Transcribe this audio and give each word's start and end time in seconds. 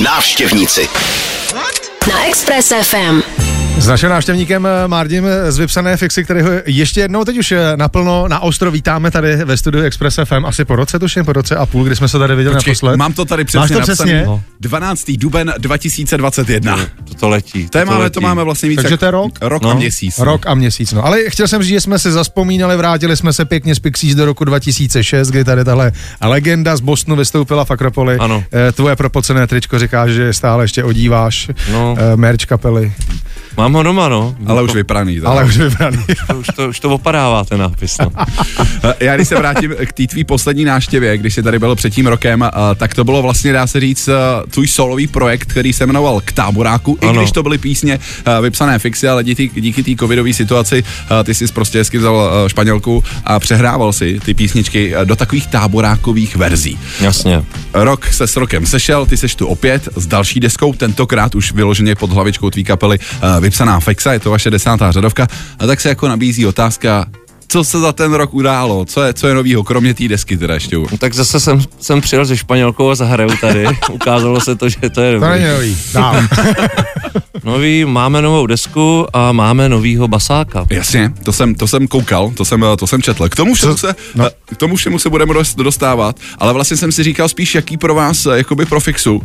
Návštěvníci. 0.00 0.88
Na 2.08 2.26
Express 2.26 2.72
FM. 2.82 3.49
S 3.80 3.86
naším 3.86 4.08
návštěvníkem 4.08 4.66
eh, 4.66 4.88
Mardim 4.88 5.24
z 5.48 5.58
Vypsané 5.58 5.96
fixy, 5.96 6.24
který 6.24 6.40
ho 6.42 6.50
ještě 6.66 7.00
jednou 7.00 7.24
teď 7.24 7.38
už 7.38 7.52
eh, 7.52 7.76
naplno 7.76 8.28
na 8.28 8.40
ostro 8.40 8.70
vítáme 8.70 9.10
tady 9.10 9.36
ve 9.36 9.56
studiu 9.56 9.84
Express 9.84 10.18
FM. 10.24 10.46
Asi 10.46 10.64
po 10.64 10.76
roce, 10.76 10.98
tuším, 10.98 11.24
po 11.24 11.32
roce 11.32 11.56
a 11.56 11.66
půl, 11.66 11.84
kdy 11.84 11.96
jsme 11.96 12.08
se 12.08 12.18
tady 12.18 12.34
viděli 12.34 12.54
Počkej, 12.54 12.70
naposled. 12.72 12.96
mám 12.96 13.12
to 13.12 13.24
tady 13.24 13.44
přesně 13.44 13.76
Máš 13.76 13.86
to 13.86 13.92
přesně? 13.92 14.22
No. 14.26 14.42
12. 14.60 15.10
duben 15.18 15.52
2021. 15.58 16.76
To, 16.76 17.14
to 17.14 17.28
letí. 17.28 17.68
To, 17.68 17.78
je 17.78 17.84
to 17.84 17.90
máme, 17.90 18.04
letí. 18.04 18.14
to 18.14 18.20
máme 18.20 18.44
vlastně 18.44 18.68
víc 18.68 18.82
Takže 18.82 18.96
to 18.96 19.04
je 19.04 19.10
rok? 19.10 19.32
Rok 19.40 19.62
No. 19.62 19.70
a 19.70 19.74
měsíc. 19.74 20.18
Rok 20.18 20.46
a 20.46 20.54
měsíc, 20.54 20.92
no. 20.92 21.04
Ale 21.06 21.18
chtěl 21.28 21.48
jsem 21.48 21.62
říct, 21.62 21.70
že 21.70 21.80
jsme 21.80 21.98
se 21.98 22.12
zaspomínali, 22.12 22.76
vrátili 22.76 23.16
jsme 23.16 23.32
se 23.32 23.44
pěkně 23.44 23.74
z 23.74 23.78
Pixies 23.78 24.14
do 24.14 24.24
roku 24.24 24.44
2006, 24.44 25.28
kdy 25.28 25.44
tady 25.44 25.64
tahle 25.64 25.92
legenda 26.20 26.76
z 26.76 26.80
Bostonu 26.80 27.16
vystoupila 27.16 27.64
v 27.64 27.70
Akropoli. 27.70 28.16
Ano. 28.18 28.44
Eh, 28.68 28.72
Tvoje 28.72 28.96
propocené 28.96 29.46
tričko 29.46 29.78
říká, 29.78 30.08
že 30.08 30.32
stále 30.32 30.64
ještě 30.64 30.84
odíváš. 30.84 31.50
No. 31.72 31.96
Eh, 31.98 32.16
Merch 32.16 32.44
kapely, 32.46 32.92
Mám 33.56 33.72
ho 33.72 33.82
doma, 33.82 34.08
no. 34.08 34.34
Ale 34.46 34.62
už 34.62 34.74
vypraný. 34.74 35.14
teda. 35.14 35.28
ale 35.30 35.44
už 35.44 35.56
vybraný. 35.56 36.04
To, 36.26 36.34
už, 36.38 36.46
to, 36.56 36.68
už 36.68 36.80
to 36.80 36.90
opadává 36.90 37.44
ten 37.44 37.60
nápis, 37.60 37.96
no. 37.98 38.10
Eh, 38.84 38.94
Já 39.04 39.16
když 39.16 39.28
se 39.28 39.34
vrátím 39.36 39.74
k 39.86 39.92
té 39.92 40.06
tvý 40.06 40.24
poslední 40.24 40.64
návštěvě, 40.64 41.18
když 41.18 41.34
jsi 41.34 41.42
tady 41.42 41.58
byl 41.58 41.76
před 41.76 41.90
tím 41.90 42.06
rokem, 42.06 42.42
eh, 42.42 42.74
tak 42.74 42.94
to 42.94 43.04
bylo 43.04 43.22
vlastně, 43.22 43.52
dá 43.52 43.66
se 43.66 43.80
říct, 43.80 44.08
eh, 44.08 44.12
tvůj 44.50 44.68
solový 44.68 45.06
projekt, 45.06 45.50
který 45.52 45.72
se 45.72 45.86
jmenoval 45.86 46.20
K 46.24 46.32
táboráku, 46.32 46.98
i 47.00 47.06
Ano. 47.06 47.20
když 47.20 47.32
to 47.32 47.42
byly 47.42 47.58
písně 47.58 47.98
vypsané 48.42 48.78
fixy, 48.78 49.08
ale 49.08 49.24
díky, 49.24 49.50
díky 49.54 49.82
té 49.82 49.90
covidové 50.00 50.32
situaci 50.32 50.84
ty 51.24 51.34
jsi 51.34 51.46
prostě 51.46 51.78
hezky 51.78 51.98
vzal 51.98 52.30
španělku 52.46 53.04
a 53.24 53.38
přehrával 53.40 53.92
si 53.92 54.20
ty 54.24 54.34
písničky 54.34 54.94
do 55.04 55.16
takových 55.16 55.46
táborákových 55.46 56.36
verzí. 56.36 56.78
Jasně. 57.00 57.42
Rok 57.74 58.06
se 58.06 58.26
s 58.26 58.36
rokem 58.36 58.66
sešel, 58.66 59.06
ty 59.06 59.16
seš 59.16 59.34
tu 59.34 59.46
opět 59.46 59.88
s 59.96 60.06
další 60.06 60.40
deskou, 60.40 60.72
tentokrát 60.72 61.34
už 61.34 61.52
vyloženě 61.52 61.94
pod 61.94 62.10
hlavičkou 62.12 62.50
tvý 62.50 62.64
kapely 62.64 62.98
vypsaná 63.38 63.80
Fexa, 63.80 64.12
je 64.12 64.20
to 64.20 64.30
vaše 64.30 64.50
desátá 64.50 64.92
řadovka. 64.92 65.26
A 65.58 65.66
tak 65.66 65.80
se 65.80 65.88
jako 65.88 66.08
nabízí 66.08 66.46
otázka, 66.46 67.06
co 67.48 67.64
se 67.64 67.80
za 67.80 67.92
ten 67.92 68.14
rok 68.14 68.34
událo, 68.34 68.84
co 68.84 69.02
je, 69.02 69.14
co 69.14 69.28
je 69.28 69.34
novýho, 69.34 69.64
kromě 69.64 69.94
té 69.94 70.08
desky 70.08 70.36
teda 70.36 70.54
ještě. 70.54 70.76
No, 70.78 70.98
tak 70.98 71.14
zase 71.14 71.40
jsem, 71.40 71.60
jsem 71.80 72.00
přijel 72.00 72.26
se 72.26 72.36
Španělkou 72.36 72.90
a 72.90 72.94
zahraju 72.94 73.30
tady. 73.40 73.66
Ukázalo 73.92 74.40
se 74.40 74.56
to, 74.56 74.68
že 74.68 74.76
to 74.94 75.00
je 75.00 75.14
To 75.18 75.20
dobrý. 75.26 75.40
není 75.40 75.52
nový. 75.52 75.76
Dám. 75.92 76.28
Nový, 77.44 77.84
máme 77.84 78.22
novou 78.22 78.46
desku 78.46 79.06
a 79.12 79.32
máme 79.32 79.68
novýho 79.68 80.08
basáka. 80.08 80.66
Jasně, 80.70 81.12
to 81.22 81.32
jsem, 81.32 81.54
to 81.54 81.66
jsem 81.66 81.86
koukal, 81.88 82.30
to 82.36 82.44
jsem, 82.44 82.64
eh, 82.64 82.76
to 82.76 82.86
jsem 82.86 83.02
četl. 83.02 83.28
K 83.28 83.36
tomu 83.36 83.54
všemu 83.54 83.76
se, 83.76 83.94
no. 84.14 84.28
k 84.46 84.56
tomu 84.56 84.76
všemu 84.76 84.98
se 84.98 85.10
budeme 85.10 85.34
dost- 85.34 85.56
dostávat, 85.62 86.16
ale 86.38 86.52
vlastně 86.52 86.76
jsem 86.76 86.92
si 86.92 87.02
říkal 87.02 87.28
spíš, 87.28 87.54
jaký 87.54 87.76
pro 87.76 87.94
vás, 87.94 88.26
eh, 88.26 88.36
jakoby 88.38 88.66
pro 88.66 88.80
fixu, 88.80 89.14
uh, 89.16 89.22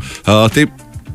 ty 0.50 0.68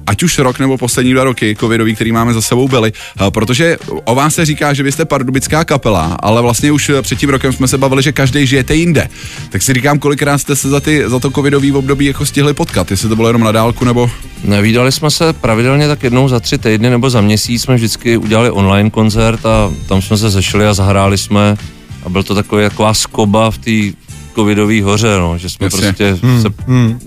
ať 0.07 0.23
už 0.23 0.39
rok 0.39 0.59
nebo 0.59 0.79
poslední 0.79 1.13
dva 1.13 1.25
roky 1.25 1.57
covidový, 1.61 1.95
který 1.95 2.13
máme 2.13 2.33
za 2.33 2.41
sebou 2.41 2.69
byli, 2.69 2.93
eh, 2.93 3.31
protože 3.31 3.77
o 4.05 4.15
vás 4.15 4.35
se 4.35 4.45
říká, 4.45 4.73
že 4.73 4.83
vy 4.83 4.93
jste 4.93 5.05
pardubická 5.05 5.65
kapela, 5.65 6.17
ale 6.21 6.43
vlastně 6.43 6.73
už 6.73 6.89
eh, 6.89 7.03
před 7.03 7.19
tím 7.19 7.31
rokem 7.31 7.53
jsme 7.53 7.69
se 7.69 7.79
bavili, 7.79 8.03
že 8.03 8.13
každý 8.13 8.47
žijete 8.47 8.75
jinde. 8.75 9.09
Tak 9.51 9.63
si 9.63 9.73
říkám, 9.73 9.99
kolikrát 9.99 10.39
jste 10.39 10.57
se 10.57 10.69
za, 10.69 10.81
ty, 10.81 11.03
za 11.07 11.19
to 11.19 11.31
covidový 11.31 11.73
období 11.73 12.07
jako 12.07 12.27
stihli 12.27 12.55
potkat, 12.55 12.91
jestli 12.91 13.09
to 13.09 13.17
bylo 13.17 13.29
jenom 13.29 13.43
na 13.43 13.53
dálku 13.53 13.85
nebo... 13.85 14.11
Nevídali 14.45 14.93
jsme 14.93 15.11
se 15.11 15.33
pravidelně 15.33 15.89
tak 15.89 16.03
jednou 16.03 16.29
za 16.29 16.41
tři 16.41 16.59
týdny 16.59 16.91
nebo 16.91 17.11
za 17.11 17.21
měsíc. 17.21 17.63
Jsme 17.63 17.75
vždycky 17.75 18.17
udělali 18.17 18.51
online 18.51 18.91
koncert 18.91 19.47
a 19.47 19.73
tam 19.89 20.03
jsme 20.03 20.17
se 20.17 20.31
sešli 20.31 20.67
a 20.67 20.75
zahráli 20.75 21.19
jsme. 21.19 21.57
A 22.05 22.09
byl 22.09 22.23
to 22.23 22.35
takový 22.35 22.65
taková 22.65 22.95
skoba 22.95 23.51
v 23.51 23.59
té 23.59 23.99
covidové 24.35 24.83
hoře, 24.83 25.17
no, 25.19 25.39
že 25.39 25.51
jsme 25.51 25.67
Jasně. 25.67 25.81
prostě 25.81 26.19
hmm, 26.23 26.43
se 26.43 26.49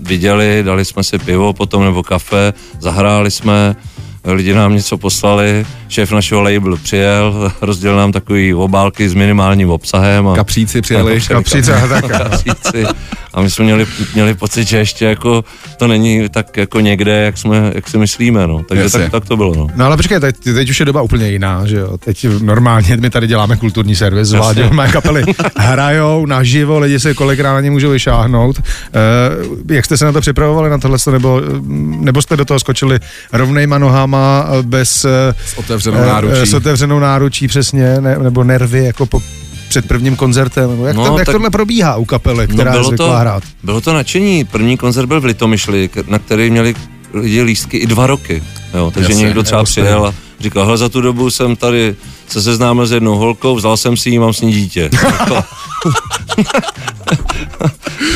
viděli, 0.02 0.62
dali 0.62 0.84
jsme 0.84 1.04
si 1.04 1.18
pivo 1.18 1.52
potom 1.52 1.84
nebo 1.84 2.02
kafe, 2.02 2.52
zahráli 2.80 3.30
jsme, 3.30 3.76
lidi 4.24 4.54
nám 4.54 4.74
něco 4.74 4.98
poslali, 4.98 5.66
šéf 5.88 6.12
našeho 6.12 6.40
labelu 6.40 6.76
přijel, 6.76 7.52
rozdělil 7.60 7.96
nám 7.96 8.12
takový 8.12 8.54
obálky 8.54 9.08
s 9.08 9.14
minimálním 9.14 9.70
obsahem. 9.70 10.28
A 10.28 10.34
Kapříci 10.34 10.82
přijeli. 10.82 11.20
A 11.30 11.88
tak. 11.88 12.08
kapříci. 12.18 12.84
A 13.34 13.40
my 13.40 13.50
jsme 13.50 13.64
měli, 13.64 13.86
měli 14.14 14.34
pocit, 14.34 14.68
že 14.68 14.78
ještě 14.78 15.04
jako 15.04 15.44
to 15.76 15.86
není 15.86 16.28
tak 16.28 16.56
jako 16.56 16.80
někde, 16.80 17.12
jak, 17.24 17.38
jsme, 17.38 17.72
jak 17.74 17.88
si 17.88 17.98
myslíme, 17.98 18.46
no. 18.46 18.62
Takže 18.68 18.84
Jasně. 18.84 19.00
tak, 19.00 19.10
tak, 19.10 19.24
to 19.24 19.36
bylo, 19.36 19.54
no. 19.54 19.68
No 19.76 19.84
ale 19.84 19.96
počkej, 19.96 20.20
teď, 20.20 20.36
teď 20.44 20.70
už 20.70 20.80
je 20.80 20.86
doba 20.86 21.02
úplně 21.02 21.30
jiná, 21.30 21.66
že 21.66 21.76
jo. 21.76 21.98
Teď 21.98 22.26
normálně 22.42 22.96
my 22.96 23.10
tady 23.10 23.26
děláme 23.26 23.56
kulturní 23.56 23.96
servis, 23.96 24.28
zvládě, 24.28 24.70
mé 24.70 24.88
kapely 24.88 25.24
hrajou 25.56 26.26
naživo, 26.26 26.78
lidi 26.78 27.00
se 27.00 27.14
kolikrát 27.14 27.52
na 27.52 27.60
ně 27.60 27.70
můžou 27.70 27.90
vyšáhnout. 27.90 28.58
Uh, 28.58 29.58
jak 29.70 29.84
jste 29.84 29.96
se 29.96 30.04
na 30.04 30.12
to 30.12 30.20
připravovali 30.20 30.70
na 30.70 30.78
tohle, 30.78 30.98
nebo, 31.12 31.42
nebo 32.00 32.22
jste 32.22 32.36
do 32.36 32.44
toho 32.44 32.60
skočili 32.60 33.00
rovnejma 33.32 33.78
nohama, 33.78 34.46
eh, 34.58 34.62
bez... 34.62 35.04
eh, 35.04 35.34
S 35.46 35.58
otevřenou 35.58 35.98
eh, 35.98 36.06
náručí. 36.06 36.46
S 36.46 36.54
otevřenou 36.54 36.98
náručí, 36.98 37.48
přesně, 37.48 38.00
ne, 38.00 38.18
nebo 38.18 38.44
nervy, 38.44 38.84
jako 38.84 39.06
po, 39.06 39.22
před 39.74 39.88
prvním 39.88 40.16
koncertem, 40.16 40.70
nebo 40.70 40.86
jak, 40.86 40.96
No, 40.96 41.06
to, 41.06 41.18
jak 41.18 41.26
tak- 41.26 41.34
tohle 41.34 41.50
probíhá 41.50 41.96
u 41.96 42.04
kapely, 42.04 42.48
která 42.48 42.70
no, 42.70 42.76
je 42.76 42.80
bylo, 42.80 42.88
zvyklá 42.88 43.06
to, 43.06 43.14
hrát? 43.20 43.42
bylo 43.62 43.80
to 43.80 43.92
nadšení. 43.92 44.44
První 44.44 44.76
koncert 44.76 45.06
byl 45.06 45.20
v 45.20 45.24
Litomyšli, 45.24 45.90
na 46.06 46.18
který 46.18 46.50
měli 46.50 46.74
lidi 47.14 47.42
lístky 47.42 47.76
i 47.76 47.86
dva 47.86 48.06
roky. 48.06 48.42
Jo, 48.74 48.90
takže 48.94 49.12
Jasně, 49.12 49.24
někdo 49.24 49.42
třeba 49.42 49.64
přijel 49.64 50.06
a 50.06 50.14
říkal, 50.40 50.64
hele, 50.64 50.78
za 50.78 50.88
tu 50.88 51.00
dobu 51.00 51.30
jsem 51.30 51.56
tady 51.56 51.94
se 52.28 52.42
seznámil 52.42 52.86
s 52.86 52.92
jednou 52.92 53.16
holkou, 53.16 53.56
vzal 53.56 53.76
jsem 53.76 53.96
si 53.96 54.10
ji, 54.10 54.18
mám 54.18 54.32
s 54.32 54.40
ní 54.40 54.52
dítě. 54.52 54.90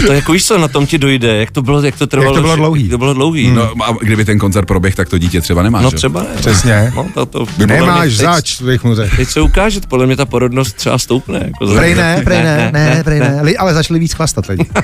To 0.07 0.13
jako 0.13 0.33
víš 0.33 0.45
co, 0.47 0.59
na 0.59 0.69
tom 0.69 0.87
ti 0.87 0.99
dojde, 0.99 1.37
jak 1.37 1.51
to 1.51 1.63
bylo, 1.63 1.83
jak 1.83 1.99
to 1.99 2.07
trvalo. 2.07 2.35
to 2.35 2.41
bylo 2.41 2.57
dlouhý. 2.57 2.83
Jak 2.83 2.91
to 2.91 2.99
bylo 2.99 3.15
dlouhý. 3.15 3.51
No, 3.51 3.71
No, 3.77 3.85
a 3.85 3.97
kdyby 4.03 4.25
ten 4.25 4.39
koncert 4.39 4.67
proběh, 4.67 4.95
tak 4.95 5.09
to 5.09 5.19
dítě 5.19 5.41
třeba 5.41 5.63
nemáš. 5.63 5.83
no 5.85 5.91
že? 5.91 5.97
třeba 5.97 6.21
ne. 6.23 6.29
Přesně. 6.37 6.93
No, 6.97 7.07
to, 7.15 7.27
to, 7.27 7.47
Nemáš 7.67 8.09
teď- 8.09 8.17
zač, 8.17 8.63
bych 8.63 8.85
mu 8.85 8.95
řekl. 8.95 9.17
Teď 9.17 9.29
se 9.29 9.41
ukáže, 9.41 9.81
podle 9.89 10.07
mě 10.07 10.17
ta 10.17 10.25
porodnost 10.25 10.77
třeba 10.77 10.99
stoupne. 10.99 11.43
Jako 11.45 11.75
Prej 11.75 11.95
ne, 11.95 12.21
prej 12.25 12.43
ne, 12.43 12.71
ne, 12.73 13.01
prej 13.05 13.21
ne, 13.21 13.39
Li- 13.43 13.57
ale 13.57 13.75
začali 13.75 14.01
víc 14.01 14.13
chlastat 14.15 14.47
lidi. 14.47 14.65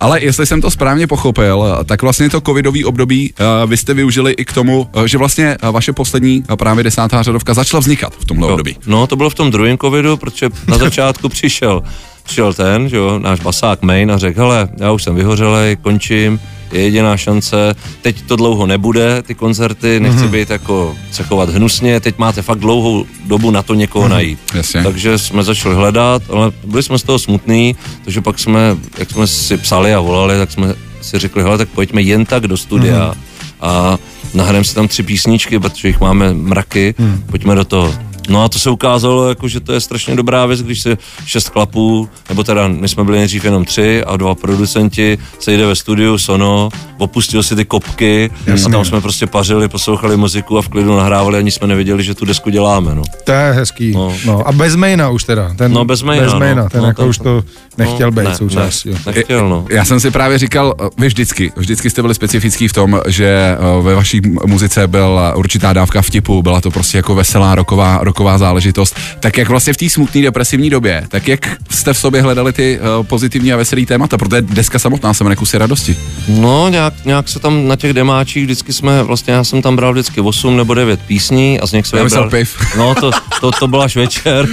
Ale 0.00 0.20
jestli 0.22 0.46
jsem 0.46 0.60
to 0.60 0.70
správně 0.70 1.06
pochopil, 1.06 1.78
tak 1.84 2.02
vlastně 2.02 2.30
to 2.30 2.40
covidový 2.40 2.84
období 2.84 3.32
uh, 3.64 3.70
vy 3.70 3.76
jste 3.76 3.94
využili 3.94 4.32
i 4.32 4.44
k 4.44 4.52
tomu, 4.52 4.88
uh, 4.96 5.04
že 5.04 5.18
vlastně 5.18 5.56
uh, 5.62 5.68
vaše 5.70 5.92
poslední 5.92 6.44
uh, 6.50 6.56
právě 6.56 6.84
desátá 6.84 7.22
řadovka 7.22 7.54
začala 7.54 7.80
vznikat 7.80 8.12
v 8.20 8.24
tomhle 8.24 8.48
Jo. 8.48 8.52
období. 8.52 8.76
No, 8.86 9.06
to 9.06 9.16
bylo 9.16 9.30
v 9.30 9.34
tom 9.34 9.50
druhém 9.50 9.78
covidu, 9.78 10.16
protože 10.16 10.48
na 10.68 10.78
začátku 10.78 11.28
přišel, 11.28 11.82
přišel 12.28 12.52
ten, 12.52 12.88
že 12.88 12.96
jo, 12.96 13.18
náš 13.18 13.40
basák 13.40 13.82
main 13.82 14.12
a 14.12 14.18
řekl, 14.18 14.40
hele, 14.40 14.68
já 14.80 14.92
už 14.92 15.02
jsem 15.02 15.14
vyhořelej, 15.14 15.76
končím, 15.76 16.40
je 16.72 16.80
jediná 16.80 17.16
šance, 17.16 17.74
teď 18.02 18.22
to 18.22 18.36
dlouho 18.36 18.66
nebude, 18.66 19.22
ty 19.22 19.34
koncerty, 19.34 20.00
nechci 20.00 20.16
Mhm. 20.16 20.26
mm-hmm. 20.26 20.30
být 20.32 20.50
jako, 20.50 20.96
se 21.10 21.22
chovat 21.22 21.48
hnusně, 21.48 22.00
teď 22.00 22.18
máte 22.18 22.42
fakt 22.42 22.58
dlouhou 22.58 23.06
dobu 23.26 23.50
na 23.50 23.62
to 23.62 23.74
někoho 23.74 24.04
mm-hmm. 24.06 24.10
najít. 24.10 24.38
Jasně. 24.54 24.82
Takže 24.82 25.18
jsme 25.18 25.42
začali 25.42 25.74
hledat, 25.74 26.22
ale 26.32 26.52
byli 26.64 26.82
jsme 26.82 26.98
z 26.98 27.02
toho 27.02 27.18
smutný, 27.18 27.76
takže 28.04 28.20
pak 28.20 28.38
jsme, 28.38 28.76
jak 28.98 29.10
jsme 29.10 29.26
si 29.26 29.56
psali 29.56 29.94
a 29.94 30.00
volali, 30.00 30.38
tak 30.38 30.50
jsme 30.52 30.74
si 31.00 31.18
řekli, 31.18 31.42
hele, 31.42 31.58
tak 31.58 31.68
pojďme 31.68 32.02
jen 32.02 32.26
tak 32.26 32.46
do 32.46 32.56
studia 32.56 32.98
Mhm. 33.04 33.10
mm-hmm. 33.10 33.66
a 33.66 33.98
nahrajeme 34.34 34.64
si 34.64 34.74
tam 34.74 34.88
tři 34.88 35.02
písničky, 35.02 35.58
protože 35.58 35.88
jich 35.88 36.00
máme 36.00 36.34
mraky, 36.34 36.94
mm. 36.98 37.22
pojďme 37.30 37.54
do 37.54 37.64
toho. 37.64 37.94
No 38.28 38.44
a 38.44 38.48
to 38.48 38.58
se 38.58 38.70
ukázalo, 38.70 39.28
jako, 39.28 39.48
že 39.48 39.60
to 39.60 39.72
je 39.72 39.80
strašně 39.80 40.16
dobrá 40.16 40.46
věc, 40.46 40.62
když 40.62 40.80
se 40.80 40.98
šest 41.26 41.48
chlapů, 41.48 42.08
nebo 42.28 42.44
teda 42.44 42.68
my 42.68 42.88
jsme 42.88 43.04
byli 43.04 43.18
nejdřív 43.18 43.44
jenom 43.44 43.64
tři 43.64 44.04
a 44.04 44.16
dva 44.16 44.34
producenti, 44.34 45.18
se 45.40 45.52
jde 45.52 45.66
ve 45.66 45.74
studiu, 45.76 46.18
Sono, 46.18 46.68
opustil 46.98 47.42
si 47.42 47.56
ty 47.56 47.64
kopky 47.64 48.30
a 48.66 48.68
tam 48.70 48.84
jsme 48.84 49.00
prostě 49.00 49.26
pařili, 49.26 49.68
poslouchali 49.68 50.16
muziku 50.16 50.58
a 50.58 50.62
v 50.62 50.68
klidu 50.68 50.96
nahrávali, 50.96 51.38
ani 51.38 51.50
jsme 51.50 51.66
nevěděli, 51.66 52.02
že 52.04 52.14
tu 52.14 52.24
desku 52.24 52.50
děláme. 52.50 52.94
No. 52.94 53.02
To 53.24 53.32
je 53.32 53.52
hezký. 53.52 53.92
No. 53.92 54.12
No. 54.26 54.32
No. 54.38 54.48
A 54.48 54.52
bez 54.52 54.76
maina 54.76 55.10
už 55.10 55.24
teda. 55.24 55.54
Ten, 55.56 55.72
No, 55.72 55.84
bez 55.84 56.02
maina, 56.02 56.24
Bez 56.24 56.32
no. 56.32 56.38
maina, 56.38 56.68
ten 56.68 56.80
No, 56.80 56.86
jako 56.86 57.02
to- 57.02 57.08
už 57.08 57.18
to 57.18 57.42
nechtěl 57.78 58.10
být 58.10 58.24
ne, 58.24 58.34
součástí. 58.36 58.90
Ne, 58.90 58.98
nechtěl, 59.06 59.48
no. 59.48 59.66
Já 59.70 59.84
jsem 59.84 60.00
si 60.00 60.10
právě 60.10 60.38
říkal, 60.38 60.74
uh, 60.80 60.88
vy 60.98 61.06
vždycky, 61.06 61.52
vždycky 61.56 61.90
jste 61.90 62.02
byli 62.02 62.14
specifický 62.14 62.68
v 62.68 62.72
tom, 62.72 63.00
že 63.06 63.56
uh, 63.78 63.84
ve 63.84 63.94
vaší 63.94 64.20
muzice 64.46 64.86
byla 64.86 65.34
určitá 65.34 65.72
dávka 65.72 66.02
vtipu, 66.02 66.42
byla 66.42 66.60
to 66.60 66.70
prostě 66.70 66.96
jako 66.98 67.14
veselá 67.14 67.54
roková, 67.54 67.98
roková 68.02 68.17
záležitost. 68.36 68.96
Tak 69.20 69.38
jak 69.38 69.48
vlastně 69.48 69.72
v 69.72 69.76
té 69.76 69.88
smutné 69.90 70.22
depresivní 70.22 70.70
době, 70.70 71.04
tak 71.08 71.28
jak 71.28 71.56
jste 71.70 71.92
v 71.92 71.98
sobě 71.98 72.22
hledali 72.22 72.52
ty 72.52 72.78
uh, 72.98 73.06
pozitivní 73.06 73.52
a 73.52 73.56
veselý 73.56 73.86
témata, 73.86 74.18
protože 74.18 74.42
deska 74.42 74.78
samotná 74.78 75.14
se 75.14 75.24
jmenuje 75.24 75.36
kusy 75.36 75.58
radosti. 75.58 75.96
No, 76.28 76.68
nějak, 76.68 76.94
nějak 77.04 77.28
se 77.28 77.38
tam 77.38 77.68
na 77.68 77.76
těch 77.76 77.92
demáčích 77.92 78.44
vždycky 78.44 78.72
jsme, 78.72 79.02
vlastně 79.02 79.32
já 79.32 79.44
jsem 79.44 79.62
tam 79.62 79.76
bral 79.76 79.92
vždycky 79.92 80.20
8 80.20 80.56
nebo 80.56 80.74
9 80.74 81.00
písní 81.06 81.60
a 81.60 81.66
z 81.66 81.72
nich 81.72 81.86
jsme 81.86 81.98
Já 81.98 82.04
myslel 82.04 82.22
bral... 82.28 82.30
piv. 82.40 82.56
No, 82.78 82.94
to, 82.94 83.10
to, 83.40 83.50
to 83.50 83.68
byl 83.68 83.82
až 83.82 83.96
večer. 83.96 84.48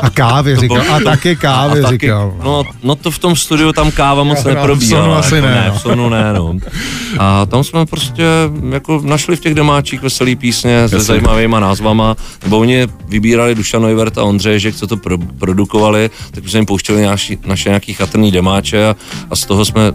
A 0.00 0.10
kávy 0.10 0.56
říkal. 0.60 0.82
bylo- 0.82 0.94
A 0.94 1.00
taky 1.00 1.36
kávy 1.36 1.80
a 1.80 1.82
taky, 1.82 1.94
říkal. 2.06 2.34
No, 2.44 2.64
no 2.82 2.94
to 2.96 3.10
v 3.10 3.18
tom 3.18 3.36
studiu 3.36 3.72
tam 3.72 3.90
káva 3.90 4.22
moc 4.24 4.44
No, 4.44 4.50
v 4.50 4.54
neprobíhala. 4.54 5.04
Sonu 5.04 5.14
asi 5.14 5.34
jako 5.34 5.46
ne, 5.46 5.54
ne, 5.54 5.64
no. 5.68 5.74
v 5.74 5.80
Sonu 5.80 6.08
ne, 6.08 6.32
no. 6.32 6.54
A 7.18 7.46
tam 7.46 7.64
jsme 7.64 7.86
prostě 7.86 8.22
jako 8.72 9.00
našli 9.04 9.36
v 9.36 9.40
těch 9.40 9.54
demáčích 9.54 10.02
veselý 10.02 10.36
písně 10.36 10.88
se 10.88 11.00
zajímavýma 11.00 11.60
názvama, 11.60 12.16
nebo 12.44 12.58
oni 12.68 12.86
vybírali 13.08 13.54
Dušan 13.54 13.82
Neuvert 13.82 14.18
a 14.18 14.24
Ondřej 14.24 14.60
Žek, 14.60 14.76
co 14.76 14.86
to 14.86 14.96
pro, 14.96 15.18
produkovali, 15.18 16.10
tak 16.30 16.48
jsme 16.48 16.58
jim 16.58 16.66
pouštěli 16.66 17.02
naši, 17.02 17.38
naše 17.46 17.68
nějaký 17.68 17.92
chatrný 17.92 18.30
demáče 18.30 18.86
a, 18.86 18.96
a 19.30 19.36
z 19.36 19.44
toho 19.44 19.64
jsme 19.64 19.92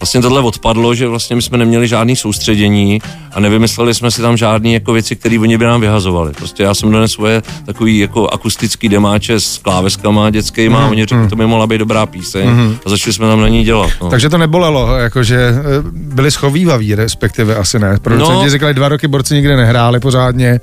vlastně 0.00 0.22
tohle 0.22 0.40
odpadlo, 0.40 0.94
že 0.94 1.08
vlastně 1.08 1.36
my 1.36 1.42
jsme 1.42 1.58
neměli 1.58 1.88
žádný 1.88 2.16
soustředění 2.16 3.00
a 3.32 3.40
nevymysleli 3.40 3.94
jsme 3.94 4.10
si 4.10 4.22
tam 4.22 4.36
žádné 4.36 4.70
jako 4.70 4.92
věci, 4.92 5.16
které 5.16 5.38
oni 5.38 5.58
by 5.58 5.64
nám 5.64 5.80
vyhazovali. 5.80 6.32
Prostě 6.32 6.62
já 6.62 6.74
jsem 6.74 6.90
donesl 6.90 7.14
svoje 7.14 7.42
takový 7.66 7.98
jako 7.98 8.28
akustický 8.28 8.88
demáče 8.88 9.40
s 9.40 9.58
kláveskama 9.58 10.30
dětskýma 10.30 10.80
mm-hmm. 10.80 10.84
a 10.84 10.90
oni 10.90 11.06
řekli, 11.06 11.28
to 11.28 11.36
by 11.36 11.46
mohla 11.46 11.66
být 11.66 11.78
dobrá 11.78 12.06
píseň 12.06 12.48
mm-hmm. 12.48 12.76
a 12.86 12.90
začali 12.90 13.12
jsme 13.12 13.26
tam 13.26 13.40
na 13.40 13.48
ní 13.48 13.64
dělat. 13.64 13.90
No. 14.02 14.10
Takže 14.10 14.28
to 14.28 14.38
nebolelo, 14.38 14.96
jakože 14.96 15.36
eh, 15.36 15.62
byli 15.92 16.30
schovývaví, 16.30 16.94
respektive 16.94 17.56
asi 17.56 17.78
ne. 17.78 17.98
Producenti 18.02 18.44
no, 18.44 18.50
říkali, 18.50 18.74
dva 18.74 18.88
roky 18.88 19.08
borci 19.08 19.34
nikde 19.34 19.56
nehráli 19.56 20.00
pořádně, 20.00 20.60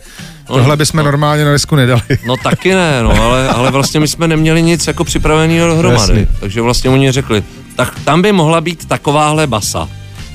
No, 0.49 0.55
Tohle 0.55 0.77
bychom 0.77 0.97
no, 0.97 1.03
normálně 1.03 1.45
na 1.45 1.51
desku 1.51 1.75
nedali. 1.75 2.01
No 2.25 2.37
taky 2.37 2.73
ne, 2.73 3.03
no, 3.03 3.23
ale, 3.23 3.47
ale 3.47 3.71
vlastně 3.71 3.99
my 3.99 4.07
jsme 4.07 4.27
neměli 4.27 4.61
nic 4.61 4.87
jako 4.87 5.03
připraveného 5.03 5.67
dohromady. 5.67 6.27
Takže 6.39 6.61
vlastně 6.61 6.89
oni 6.89 7.11
řekli, 7.11 7.43
tak 7.75 7.99
tam 7.99 8.21
by 8.21 8.31
mohla 8.31 8.61
být 8.61 8.85
takováhle 8.85 9.47
basa. 9.47 9.89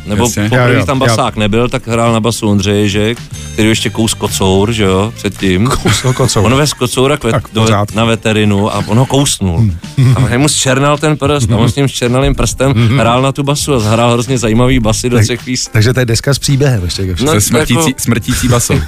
Nebo 0.07 0.25
Jasně. 0.25 0.43
poprvé, 0.43 0.73
když 0.73 0.85
tam 0.85 0.99
basák 0.99 1.37
já. 1.37 1.41
nebyl, 1.41 1.69
tak 1.69 1.89
hrál 1.89 2.13
na 2.13 2.21
basu 2.21 2.49
Ondřej 2.49 2.83
Ježek, 2.83 3.19
který 3.53 3.69
ještě 3.69 3.91
kous 3.91 4.15
kocour, 4.15 4.73
že 4.73 4.85
jo, 4.85 5.13
předtím. 5.17 5.67
Kous 5.83 6.03
kocour. 6.15 6.45
On 6.45 6.57
vez 6.57 6.73
kocoura 6.73 7.17
k 7.17 7.25
vet, 7.25 7.37
do, 7.53 7.69
na 7.95 8.05
veterinu 8.05 8.75
a 8.75 8.85
on 8.87 8.99
ho 8.99 9.07
kousnul. 9.07 9.59
Hmm. 9.59 10.17
a 10.17 10.39
mu 10.39 10.49
zčernal 10.49 10.99
ten 10.99 11.17
prst 11.17 11.53
a 11.53 11.57
on 11.57 11.69
s 11.69 11.75
tím 11.75 11.89
zčernalým 11.89 12.35
prstem 12.35 12.73
hmm. 12.73 12.99
hrál 12.99 13.23
na 13.23 13.33
tu 13.33 13.43
basu 13.43 13.75
a 13.75 13.81
zahrál 13.81 14.13
hrozně 14.13 14.39
zajímavý 14.39 14.81
basy 14.81 15.11
do 15.11 15.19
třech 15.19 15.45
písní. 15.45 15.73
Takže 15.73 15.93
to 15.93 16.01
je 16.01 16.07
deska 16.07 16.35
s 16.35 16.39
příběhem 16.39 16.85
ještě. 16.85 17.17
No, 17.21 17.41
smrtící, 17.41 17.75
jako... 17.75 17.93
smrtící 17.97 18.49
baso. 18.49 18.75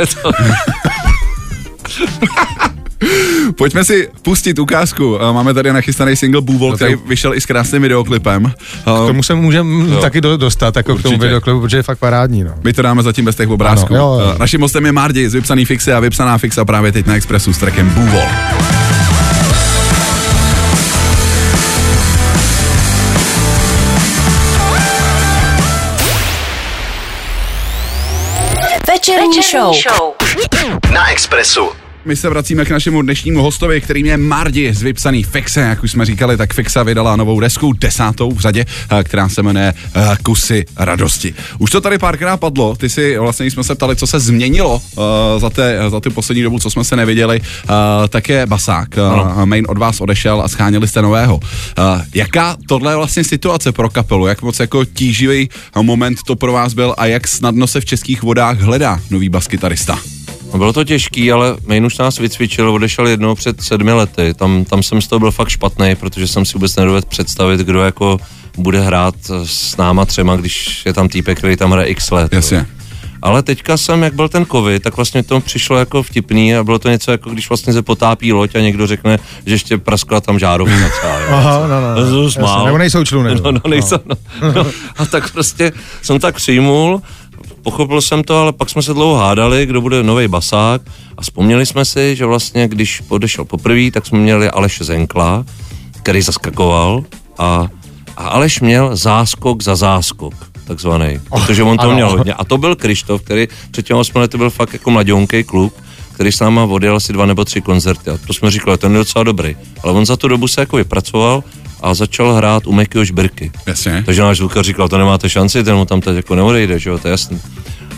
Pojďme 3.57 3.85
si 3.85 4.09
pustit 4.23 4.59
ukázku. 4.59 5.19
Máme 5.33 5.55
tady 5.55 5.73
nachystaný 5.73 6.17
single 6.17 6.41
Bůvol, 6.41 6.71
no 6.71 6.77
který 6.77 6.95
vyšel 7.07 7.35
i 7.35 7.41
s 7.41 7.47
krásným 7.47 7.83
videoklipem. 7.83 8.53
K 8.83 8.85
tomu 8.85 9.23
se 9.23 9.35
můžeme 9.35 10.01
taky 10.01 10.21
dostat, 10.21 10.77
jako 10.77 10.97
k 10.97 11.03
tomu 11.03 11.19
videoklipu, 11.19 11.61
protože 11.61 11.77
je 11.77 11.83
fakt 11.83 11.99
parádní. 11.99 12.45
No. 12.45 12.51
My 12.65 12.73
to 12.73 12.83
dáme 12.83 13.03
zatím 13.03 13.25
bez 13.25 13.37
těch 13.37 13.49
obrázků. 13.49 13.95
Ano, 13.95 14.05
jo, 14.05 14.21
jo. 14.29 14.37
Naším 14.39 14.61
hostem 14.61 14.87
je 14.87 14.93
Mardi 14.93 15.29
z 15.31 15.35
Vypsaný 15.35 15.65
Fixe 15.65 15.95
a 15.95 16.01
Vypsaná 16.01 16.39
Fixa 16.39 16.65
právě 16.65 16.93
teď 16.93 17.07
na 17.07 17.15
Expressu 17.17 17.53
s 17.53 17.59
trackem 17.59 17.91
Bůvol. 17.91 18.23
Večerní 28.89 29.43
show. 29.43 29.75
show. 29.75 30.15
Na 30.93 31.11
Expressu. 31.11 31.69
My 32.05 32.17
se 32.17 32.29
vracíme 32.29 32.65
k 32.65 32.71
našemu 32.71 33.03
dnešnímu 33.03 33.43
hostovi, 33.43 33.81
kterým 33.81 34.07
je 34.07 34.17
Mardi 34.17 34.75
z 34.75 34.83
vypsaný 34.83 35.23
Fixe. 35.23 35.61
Jak 35.61 35.83
už 35.83 35.91
jsme 35.91 36.05
říkali, 36.05 36.37
tak 36.37 36.55
Fixa 36.55 36.83
vydala 36.83 37.17
novou 37.17 37.41
desku, 37.41 37.73
desátou 37.73 38.31
v 38.33 38.39
řadě, 38.39 38.65
eh, 38.91 39.05
která 39.05 39.29
se 39.29 39.43
jmenuje 39.43 39.75
eh, 39.95 40.17
Kusy 40.23 40.65
radosti. 40.77 41.35
Už 41.59 41.71
to 41.71 41.81
tady 41.81 41.99
párkrát 41.99 42.37
padlo, 42.37 42.77
ty 42.77 42.89
si 42.89 43.19
vlastně 43.19 43.51
jsme 43.51 43.65
se 43.65 43.75
ptali, 43.75 43.97
co 43.97 44.07
se 44.07 44.21
změnilo 44.21 44.75
uh, 44.75 45.03
za, 45.39 45.51
té, 45.51 45.79
za 45.89 46.01
tu 46.01 46.11
poslední 46.11 46.43
dobu, 46.43 46.59
co 46.59 46.71
jsme 46.71 46.85
se 46.85 46.97
neviděli, 46.97 47.41
tak 48.09 48.29
je 48.29 48.47
Basák. 48.47 48.89
Uh, 48.97 49.45
main 49.45 49.67
od 49.69 49.79
vás 49.79 50.01
odešel 50.01 50.41
a 50.41 50.49
scháněli 50.49 50.89
jste 50.89 51.03
nového. 51.03 51.41
Jaká 52.15 52.57
tohle 52.69 52.93
je 52.93 52.97
vlastně 52.97 53.25
situace 53.25 53.73
pro 53.73 53.89
kapelu? 53.89 54.27
Jak 54.27 54.43
moc 54.43 54.61
jako 54.61 54.85
tíživý 54.85 55.49
moment 55.83 56.19
to 56.27 56.37
pro 56.37 56.53
vás 56.53 56.75
byl 56.75 56.95
a 56.99 57.07
jak 57.07 57.29
snadno 57.29 57.67
se 57.67 57.81
v 57.81 57.85
českých 57.85 58.23
vodách 58.23 58.61
hledá 58.61 59.01
nový 59.11 59.29
baskytarista? 59.29 59.99
No 60.53 60.59
bylo 60.59 60.73
to 60.73 60.85
těžký, 60.85 61.33
ale 61.33 61.57
Main 61.67 61.87
už 61.87 61.99
nás 61.99 62.19
vycvičil, 62.19 62.71
odešel 62.71 63.07
jednou 63.07 63.35
před 63.35 63.61
sedmi 63.61 63.93
lety. 63.93 64.35
Tam, 64.35 64.65
tam 64.65 64.83
jsem 64.83 65.03
z 65.03 65.09
toho 65.09 65.21
byl 65.21 65.31
fakt 65.31 65.49
špatný, 65.49 65.95
protože 65.95 66.29
jsem 66.29 66.45
si 66.45 66.53
vůbec 66.53 66.77
nedovedl 66.77 67.07
představit, 67.09 67.61
kdo 67.61 67.83
jako 67.83 68.19
bude 68.57 68.81
hrát 68.81 69.15
s 69.45 69.77
náma 69.77 70.05
třema, 70.05 70.37
když 70.37 70.87
je 70.87 70.93
tam 70.93 71.09
týpek, 71.09 71.39
který 71.39 71.57
tam 71.57 71.71
hraje 71.71 71.89
x 71.89 72.11
let. 72.11 72.33
Jasně. 72.33 72.67
Ale 73.23 73.43
teďka 73.43 73.77
jsem, 73.77 74.03
jak 74.03 74.15
byl 74.15 74.29
ten 74.29 74.47
covid, 74.47 74.83
tak 74.83 74.97
vlastně 74.97 75.23
to 75.23 75.41
přišlo 75.41 75.79
jako 75.79 76.03
vtipný 76.03 76.57
a 76.57 76.65
bylo 76.65 76.79
to 76.79 76.91
něco 76.91 77.11
jako 77.11 77.31
když 77.31 77.49
vlastně 77.49 77.73
se 77.73 77.83
potápí 77.83 78.33
loď 78.33 78.57
a 78.57 78.61
někdo 78.61 78.87
řekne, 78.87 79.19
že 79.47 79.55
ještě 79.55 79.79
praskla 79.79 80.21
tam 80.21 80.39
žárovka 80.39 80.75
třeba. 80.99 81.17
Aha, 81.31 81.61
no, 81.61 81.69
no, 81.69 81.81
no. 81.81 82.11
no. 82.11 82.23
Jasně, 82.25 82.65
nebo 82.65 82.79
nejsou 82.79 83.05
čluny. 83.05 83.35
No, 83.35 83.53
no, 83.53 83.61
nejsou, 83.69 83.97
no. 84.05 84.17
no. 84.55 84.67
A 84.97 85.07
tak 85.07 85.33
prostě 85.33 85.73
jsem 86.03 86.19
tak 86.19 86.35
přijmul 86.35 87.03
pochopil 87.63 88.01
jsem 88.01 88.25
to, 88.25 88.37
ale 88.37 88.53
pak 88.53 88.71
jsme 88.71 88.83
se 88.83 88.95
dlouho 88.95 89.17
hádali, 89.17 89.67
kdo 89.67 89.81
bude 89.81 90.03
nový 90.03 90.29
basák 90.29 90.83
a 91.17 91.23
vzpomněli 91.23 91.67
jsme 91.67 91.85
si, 91.85 92.17
že 92.17 92.27
vlastně, 92.27 92.69
když 92.69 93.03
odešel 93.09 93.45
poprvé, 93.45 93.91
tak 93.91 94.07
jsme 94.07 94.19
měli 94.19 94.51
Aleše 94.51 94.85
Zenkla, 94.85 95.45
který 96.03 96.23
zaskakoval 96.23 97.05
a, 97.39 97.69
a 98.17 98.29
Aleš 98.29 98.61
měl 98.61 98.97
záskok 98.97 99.63
za 99.63 99.77
záskok 99.77 100.51
takzvaný, 100.71 101.21
oh, 101.31 101.41
protože 101.41 101.63
on 101.63 101.77
to 101.77 101.83
ano. 101.83 101.95
měl 101.95 102.11
hodně. 102.11 102.35
A 102.35 102.45
to 102.45 102.59
byl 102.59 102.77
Krištof, 102.77 103.23
který 103.23 103.49
před 103.71 103.87
těmi 103.87 104.01
8 104.01 104.19
lety 104.19 104.39
byl 104.39 104.51
fakt 104.51 104.73
jako 104.73 104.91
mladionký 104.91 105.45
kluk, 105.45 105.75
který 106.15 106.33
s 106.33 106.41
náma 106.41 106.65
odjel 106.65 106.97
asi 106.97 107.13
dva 107.13 107.27
nebo 107.27 107.45
tři 107.45 107.61
koncerty. 107.61 108.11
A 108.11 108.19
to 108.27 108.33
jsme 108.33 108.51
říkali, 108.51 108.79
ten 108.79 108.93
je 108.93 108.99
docela 108.99 109.25
dobrý. 109.25 109.57
Ale 109.83 109.93
on 109.93 110.07
za 110.07 110.17
tu 110.17 110.29
dobu 110.29 110.49
se 110.49 110.61
jako 110.61 110.77
vypracoval 110.77 111.45
a 111.83 111.95
začal 111.95 112.35
hrát 112.35 112.67
u 112.67 112.73
Mekyho 112.73 113.05
Žbirky. 113.05 113.53
Jasně. 113.67 114.03
Takže 114.07 114.23
náš 114.23 114.39
zvukař 114.39 114.67
říkal, 114.67 114.89
to 114.89 114.99
nemáte 114.99 115.29
šanci, 115.29 115.65
ten 115.65 115.77
mu 115.77 115.85
tam 115.85 116.01
teď 116.01 116.17
jako 116.17 116.35
neodejde, 116.35 116.79
že 116.79 116.91
jo, 116.91 116.99
to 116.99 117.09
je 117.09 117.11
jasný. 117.11 117.41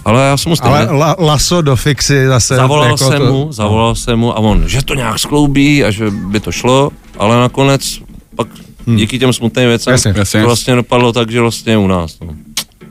Ale 0.04 0.26
já 0.26 0.36
jsem 0.36 0.50
mu 0.50 0.56
stejně... 0.56 0.76
Ale 0.76 0.98
la, 0.98 1.16
laso 1.18 1.62
do 1.62 1.76
fixy 1.76 2.26
zase... 2.26 2.56
Zavolal 2.56 2.84
jako 2.84 3.10
jsem 3.10 3.18
to... 3.18 3.32
mu, 3.32 3.52
zavolal 3.52 3.94
jsem 3.94 4.18
mu 4.18 4.32
a 4.32 4.40
on, 4.40 4.68
že 4.68 4.84
to 4.84 4.94
nějak 4.94 5.18
skloubí 5.18 5.84
a 5.84 5.90
že 5.90 6.10
by 6.10 6.40
to 6.40 6.52
šlo, 6.52 6.90
ale 7.18 7.40
nakonec 7.40 7.98
pak 8.36 8.48
hmm. 8.86 8.96
díky 8.96 9.18
těm 9.18 9.32
smutným 9.32 9.68
věcem 9.68 9.92
jasně, 9.92 10.14
jasně. 10.16 10.40
to 10.40 10.46
vlastně 10.46 10.74
dopadlo 10.74 11.12
tak, 11.12 11.30
že 11.30 11.40
vlastně 11.40 11.78
u 11.78 11.86
nás. 11.86 12.20
No. 12.20 12.34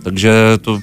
Takže 0.04 0.34
to, 0.62 0.80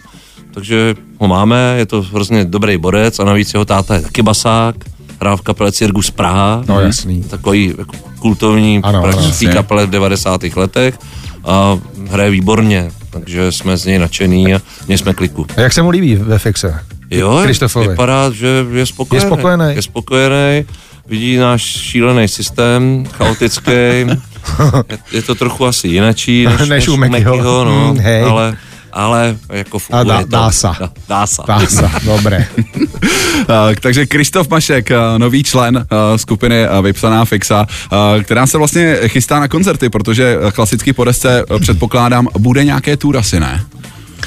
takže 0.54 0.94
ho 1.18 1.28
máme, 1.28 1.74
je 1.78 1.86
to 1.86 2.02
hrozně 2.02 2.44
dobrý 2.44 2.76
borec 2.76 3.18
a 3.18 3.24
navíc 3.24 3.54
jeho 3.54 3.64
táta 3.64 3.94
je 3.94 4.00
taky 4.00 4.22
basák, 4.22 4.76
hrál 5.20 5.36
v 5.36 5.42
kapele 5.42 5.72
Cirgus 5.72 6.10
Praha. 6.10 6.64
No 6.68 6.80
jasný. 6.80 7.22
Takový 7.22 7.74
jako 7.78 8.07
kultovní 8.18 8.80
ano, 8.82 9.02
praktický 9.02 9.46
ano, 9.46 9.54
kapele 9.54 9.86
v 9.86 9.90
90. 9.90 10.42
letech 10.56 10.98
a 11.44 11.78
hraje 12.10 12.30
výborně, 12.30 12.90
takže 13.10 13.52
jsme 13.52 13.76
z 13.76 13.84
něj 13.86 13.98
nadšený 13.98 14.54
a 14.54 14.60
mě 14.88 14.98
jsme 14.98 15.14
kliku. 15.14 15.46
A 15.56 15.60
jak 15.60 15.72
se 15.72 15.82
mu 15.82 15.90
líbí 15.90 16.16
ve 16.16 16.38
Fixe? 16.38 16.80
Jo, 17.10 17.42
vypadá, 17.80 18.30
že 18.30 18.66
je 18.72 18.86
spokojený. 18.86 19.24
Je 19.24 19.30
spokojený. 19.30 19.74
Je 19.74 19.82
spokojený, 19.82 20.64
vidí 21.06 21.36
náš 21.36 21.62
šílený 21.62 22.28
systém, 22.28 23.04
chaotický. 23.12 23.70
je, 23.72 24.16
je 25.12 25.22
to 25.22 25.34
trochu 25.34 25.66
asi 25.66 25.88
jinačí 25.88 26.44
než, 26.44 26.58
než, 26.58 26.68
než 26.68 26.88
u 26.88 26.96
Mekyho, 26.96 27.64
no, 27.64 27.92
mm, 27.92 27.98
hej. 27.98 28.24
ale 28.24 28.56
ale 28.98 29.36
jako 29.52 29.78
funguje 29.78 30.04
dá, 30.04 30.20
to. 30.20 30.26
Dá 30.26 30.50
se. 30.50 30.68
Dá, 30.80 30.90
dá 31.08 31.26
se. 31.26 31.42
Dá 31.46 31.60
se, 31.66 31.90
dobré. 32.04 32.48
Takže 33.80 34.06
Kristof 34.06 34.48
Mašek, 34.48 34.90
nový 35.18 35.42
člen 35.42 35.86
skupiny 36.16 36.66
Vypsaná 36.82 37.24
Fixa, 37.24 37.66
která 38.22 38.46
se 38.46 38.58
vlastně 38.58 38.96
chystá 39.06 39.40
na 39.40 39.48
koncerty, 39.48 39.88
protože 39.88 40.36
klasicky 40.54 40.92
po 40.92 41.04
desce 41.04 41.44
předpokládám, 41.60 42.28
bude 42.38 42.64
nějaké 42.64 42.96
tour 42.96 43.16
asi, 43.16 43.40
ne? 43.40 43.64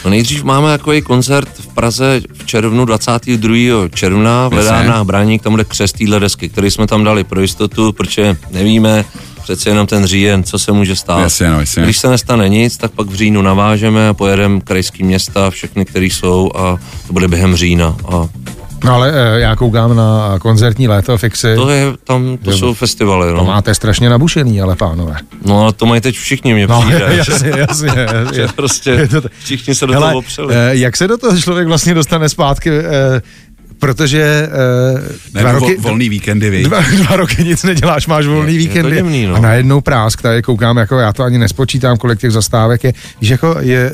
No 0.06 0.10
nejdřív 0.12 0.44
máme 0.44 0.78
takový 0.78 1.02
koncert 1.02 1.50
v 1.60 1.68
Praze 1.74 2.22
v 2.34 2.46
červnu, 2.46 2.86
22. 2.86 3.56
června 3.94 4.50
v 4.50 4.54
Ledárnách 4.54 5.04
Braník, 5.04 5.44
tam 5.44 5.54
bude 5.54 5.64
křest 5.64 5.98
téhle 5.98 6.20
desky, 6.20 6.50
který 6.50 6.72
jsme 6.72 6.88
tam 6.88 7.04
dali 7.04 7.24
pro 7.24 7.42
jistotu, 7.42 7.92
protože 7.92 8.38
nevíme, 8.52 9.06
přece 9.44 9.70
jenom 9.70 9.88
ten 9.88 10.06
říjen, 10.06 10.44
co 10.44 10.60
se 10.60 10.72
může 10.72 10.96
stát. 10.96 11.22
Jasně, 11.22 11.50
no, 11.50 11.60
jasně. 11.60 11.84
Když 11.84 11.98
se 11.98 12.10
nestane 12.10 12.50
nic, 12.50 12.78
tak 12.78 12.92
pak 12.92 13.08
v 13.08 13.16
říjnu 13.16 13.42
navážeme 13.42 14.10
a 14.10 14.14
pojedeme 14.14 14.62
krajský 14.62 15.04
města, 15.04 15.50
všechny, 15.50 15.86
které 15.86 16.06
jsou 16.06 16.52
a 16.56 16.78
to 17.08 17.14
bude 17.14 17.28
během 17.28 17.56
října. 17.56 17.96
A 18.08 18.28
No 18.84 18.94
ale 18.94 19.36
e, 19.36 19.40
já 19.40 19.56
koukám 19.56 19.96
na 19.96 20.40
koncertní 20.40 20.88
léto 20.88 21.18
fixy. 21.18 21.56
To 21.56 21.70
je, 21.70 21.86
tam, 22.04 22.38
to 22.38 22.52
jsou 22.52 22.74
festivaly, 22.74 23.32
no. 23.32 23.38
To 23.38 23.46
máte 23.46 23.76
strašně 23.76 24.10
nabušený, 24.10 24.62
ale 24.62 24.76
pánové. 24.76 25.16
No 25.46 25.68
a 25.68 25.72
to 25.72 25.86
mají 25.86 26.02
teď 26.02 26.16
všichni, 26.16 26.54
mě 26.54 26.68
no, 26.68 26.82
přijde. 26.82 27.14
jasně, 27.16 27.52
jasně. 27.58 28.08
jasně. 28.14 28.48
prostě 28.56 29.10
všichni 29.44 29.76
se 29.76 29.88
do 29.88 29.94
Hele, 29.94 30.08
toho 30.08 30.18
opřeli. 30.20 30.56
E, 30.56 30.76
jak 30.76 30.98
se 30.98 31.08
do 31.08 31.18
toho 31.18 31.38
člověk 31.38 31.68
vlastně 31.68 31.94
dostane 31.94 32.30
zpátky? 32.30 32.70
Protože 33.82 34.50
uh, 35.34 35.42
dva 35.42 35.52
roky, 35.52 35.78
volný 35.80 36.10
víkendy, 36.10 36.50
víš? 36.50 36.64
Dva, 36.64 36.82
dva 36.98 37.16
roky 37.16 37.44
nic 37.44 37.64
neděláš, 37.64 38.08
máš 38.08 38.26
volný 38.26 38.54
je, 38.54 38.60
víkendy 38.60 38.96
je 38.96 38.96
divný, 38.96 39.26
no. 39.26 39.36
a 39.36 39.40
najednou 39.40 39.82
prásk, 39.82 40.22
tady 40.22 40.42
koukám, 40.42 40.78
jako 40.78 40.98
já 40.98 41.14
to 41.14 41.24
ani 41.24 41.38
nespočítám, 41.38 41.98
kolik 41.98 42.20
těch 42.20 42.32
zastávek 42.32 42.84
je, 42.84 42.94
víš, 43.22 43.30
jako 43.30 43.56
je, 43.60 43.94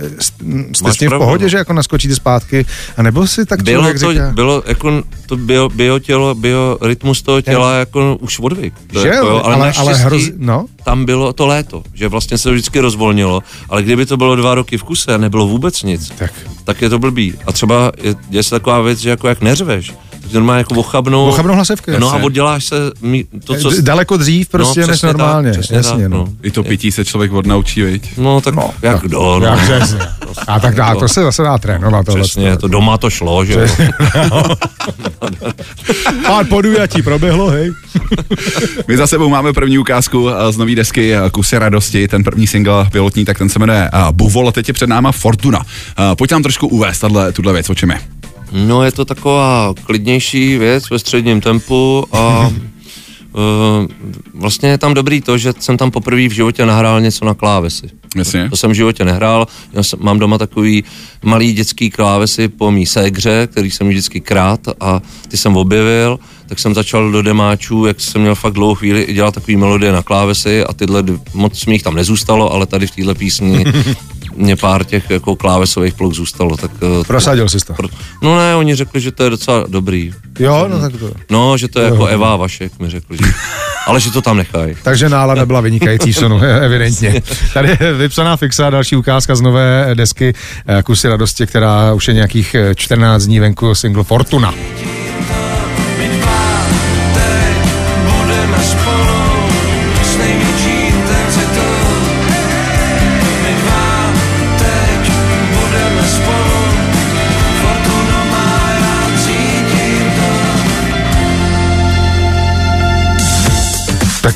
jste 0.76 0.94
s 0.94 0.98
tím 0.98 1.10
v 1.10 1.18
pohodě, 1.18 1.46
no. 1.46 1.50
že 1.50 1.58
jako 1.58 1.74
naskočíte 1.74 2.16
zpátky, 2.16 2.66
a 2.98 3.02
nebo 3.02 3.28
si 3.28 3.46
tak 3.46 3.64
bylo 3.64 3.94
to, 3.94 4.12
říká? 4.12 4.32
Bylo 4.34 4.64
jako 4.68 5.04
to 5.26 5.38
bio, 5.38 5.70
bio 5.70 6.00
tělo, 6.00 6.36
bio 6.36 6.78
rytmus 6.82 7.22
toho 7.22 7.42
těla 7.42 7.74
je. 7.74 7.80
jako 7.80 8.18
už 8.22 8.40
odvyk. 8.40 8.74
To 8.94 9.02
že 9.02 9.08
jako, 9.08 9.28
jo, 9.28 9.42
ale, 9.44 9.56
ale, 9.56 9.74
ale 9.78 9.96
hroz, 9.96 10.24
no? 10.38 10.66
Tam 10.88 11.06
bylo 11.06 11.34
to 11.34 11.48
léto, 11.48 11.84
že 11.94 12.08
vlastně 12.08 12.38
se 12.38 12.52
vždycky 12.52 12.80
rozvolnilo, 12.80 13.44
ale 13.70 13.84
kdyby 13.84 14.06
to 14.06 14.18
bylo 14.18 14.36
dva 14.36 14.56
roky 14.56 14.78
v 14.78 14.84
kuse 14.84 15.14
a 15.14 15.18
nebylo 15.18 15.48
vůbec 15.48 15.84
nic, 15.84 16.10
tak, 16.18 16.34
tak 16.64 16.82
je 16.82 16.90
to 16.90 17.00
blbý. 17.00 17.34
A 17.46 17.52
třeba 17.52 17.92
je, 18.04 18.16
je 18.30 18.44
se 18.44 18.50
taková 18.50 18.82
věc, 18.82 19.00
že 19.00 19.10
jako 19.10 19.28
jak 19.28 19.42
neřve, 19.42 19.84
seš, 19.84 19.94
normálně 20.34 20.58
jako 20.60 20.74
ochabnou. 20.76 21.26
Ochabnou 21.30 21.54
hlasivky. 21.54 21.92
No 22.00 22.08
a 22.10 22.12
Jasně. 22.14 22.26
odděláš 22.26 22.66
se 22.66 22.76
mí- 23.02 23.26
to, 23.44 23.56
co... 23.56 23.70
D- 23.70 23.82
Daleko 23.82 24.18
dřív 24.18 24.50
prostě 24.50 24.82
no, 24.82 24.88
než 24.88 25.02
normálně. 25.02 25.52
Tak, 25.52 25.60
přesně 25.60 25.78
Jasně, 25.78 26.04
tak, 26.04 26.12
no. 26.12 26.18
no. 26.18 26.28
I 26.44 26.52
to 26.52 26.64
pití 26.64 26.92
se 26.92 27.06
člověk 27.06 27.32
odnaučí, 27.34 27.82
viď? 27.82 28.18
No 28.18 28.42
tak 28.42 28.56
no, 28.56 28.70
jak 28.82 29.02
kdo, 29.02 29.40
no. 29.40 29.46
Jak 29.46 29.60
přesně. 29.60 30.00
A 30.48 30.60
tak 30.60 30.76
dá, 30.76 30.96
to 30.96 31.08
se 31.08 31.22
zase 31.24 31.44
dá 31.44 31.58
trénovat. 31.58 32.06
tohle. 32.06 32.22
Přesně, 32.22 32.58
to 32.58 32.68
doma 32.68 32.98
to 32.98 33.10
šlo, 33.10 33.46
že 33.46 33.54
jo. 33.54 33.68
Pár 36.28 36.46
podujatí 36.46 37.02
proběhlo, 37.02 37.50
hej. 37.50 37.72
My 38.88 38.98
za 38.98 39.08
sebou 39.08 39.30
máme 39.30 39.54
první 39.54 39.78
ukázku 39.78 40.30
eh, 40.30 40.52
z 40.52 40.58
nové 40.58 40.76
desky 40.76 41.16
eh, 41.16 41.30
Kusy 41.32 41.58
radosti, 41.58 42.08
ten 42.08 42.24
první 42.24 42.48
single 42.48 42.86
pilotní, 42.92 43.26
tak 43.26 43.38
ten 43.38 43.50
se 43.50 43.60
jmenuje 43.60 43.90
eh, 43.94 44.00
Buvol 44.12 44.48
a 44.50 44.52
teď 44.52 44.68
je 44.68 44.74
před 44.74 44.90
náma 44.90 45.12
Fortuna. 45.12 45.60
Eh, 46.00 46.16
Pojď 46.16 46.32
nám 46.32 46.44
trošku 46.44 46.68
uvést 46.68 47.00
tahle, 47.00 47.32
tuhle 47.32 47.54
věc, 47.54 47.70
o 47.70 47.76
čem 47.76 47.90
je. 47.92 47.98
No 48.52 48.84
je 48.84 48.92
to 48.92 49.06
taková 49.06 49.74
klidnější 49.84 50.58
věc 50.58 50.90
ve 50.90 51.00
středním 51.00 51.42
tempu 51.42 52.06
a 52.12 52.48
uh, 52.48 52.54
vlastně 54.34 54.70
je 54.70 54.78
tam 54.78 54.94
dobrý 54.94 55.22
to, 55.22 55.38
že 55.38 55.54
jsem 55.60 55.78
tam 55.78 55.92
poprvé 55.92 56.28
v 56.28 56.32
životě 56.32 56.66
nahrál 56.66 57.02
něco 57.02 57.26
na 57.26 57.34
klávesy. 57.34 57.90
Jasně. 58.16 58.50
To 58.50 58.58
jsem 58.58 58.72
v 58.72 58.74
životě 58.74 59.06
nehrál, 59.06 59.48
já 59.74 59.84
jsem, 59.84 60.00
mám 60.02 60.20
doma 60.20 60.38
takový 60.38 60.84
malý 61.24 61.54
dětský 61.54 61.90
klávesy 61.90 62.48
po 62.48 62.72
mý 62.72 62.86
ségře, 62.86 63.48
který 63.52 63.72
jsem 63.72 63.90
vždycky 63.90 64.22
krát 64.22 64.60
a 64.80 65.02
ty 65.28 65.38
jsem 65.38 65.58
objevil, 65.58 66.20
tak 66.50 66.60
jsem 66.60 66.74
začal 66.74 67.12
do 67.12 67.22
demáčů, 67.22 67.86
jak 67.86 68.02
jsem 68.02 68.22
měl 68.22 68.36
fakt 68.36 68.54
dlouhou 68.54 68.76
chvíli, 68.76 69.14
dělat 69.14 69.34
takový 69.34 69.58
melodie 69.58 69.92
na 69.92 70.02
klávesy 70.04 70.64
a 70.64 70.74
tyhle, 70.74 71.04
moc 71.34 71.66
mi 71.66 71.74
jich 71.74 71.84
tam 71.84 71.96
nezůstalo, 71.96 72.54
ale 72.54 72.66
tady 72.66 72.88
v 72.88 72.92
téhle 72.92 73.14
písni 73.16 73.66
mě 74.36 74.56
pár 74.56 74.84
těch 74.84 75.10
jako 75.10 75.36
klávesových 75.36 75.94
ploch 75.94 76.14
zůstalo. 76.14 76.58
Tak, 76.58 76.72
eh, 77.02 77.04
Prosadil 77.08 77.50
jsi 77.50 77.58
to. 77.60 77.74
pro- 77.74 77.88
No 78.22 78.38
ne, 78.38 78.56
oni 78.56 78.76
řekli, 78.76 79.02
že 79.02 79.12
to 79.12 79.24
je 79.24 79.30
docela 79.30 79.66
dobrý. 79.68 80.12
Jo, 80.40 80.66
no 80.72 80.80
tak 80.82 80.94
to. 80.98 81.12
No, 81.30 81.58
že 81.58 81.68
to 81.68 81.80
je 81.80 81.86
jako 81.86 82.06
Eva 82.06 82.36
Vašek, 82.36 82.80
mi 82.80 82.90
řekli. 82.90 83.18
Že... 83.18 83.32
Ale 83.88 84.00
že 84.00 84.12
to 84.12 84.22
tam 84.22 84.38
nechají. 84.38 84.76
Takže 84.84 85.10
nálada 85.10 85.46
byla 85.46 85.62
vynikající 85.62 86.12
v 86.14 86.16
sonu, 86.16 86.40
evidentně. 86.62 87.22
Tady 87.54 87.78
je 87.82 87.94
vypsaná 87.94 88.38
fixa, 88.38 88.70
další 88.70 88.96
ukázka 88.96 89.36
z 89.36 89.42
nové 89.42 89.90
desky 89.94 90.34
eh, 90.68 90.84
Kusy 90.84 91.08
radosti, 91.08 91.48
která 91.48 91.94
už 91.94 92.08
je 92.08 92.14
nějakých 92.14 92.56
eh, 92.56 92.76
14 92.76 93.24
dní 93.24 93.40
venku, 93.40 93.76
single 93.76 94.04
Fortuna. 94.04 94.54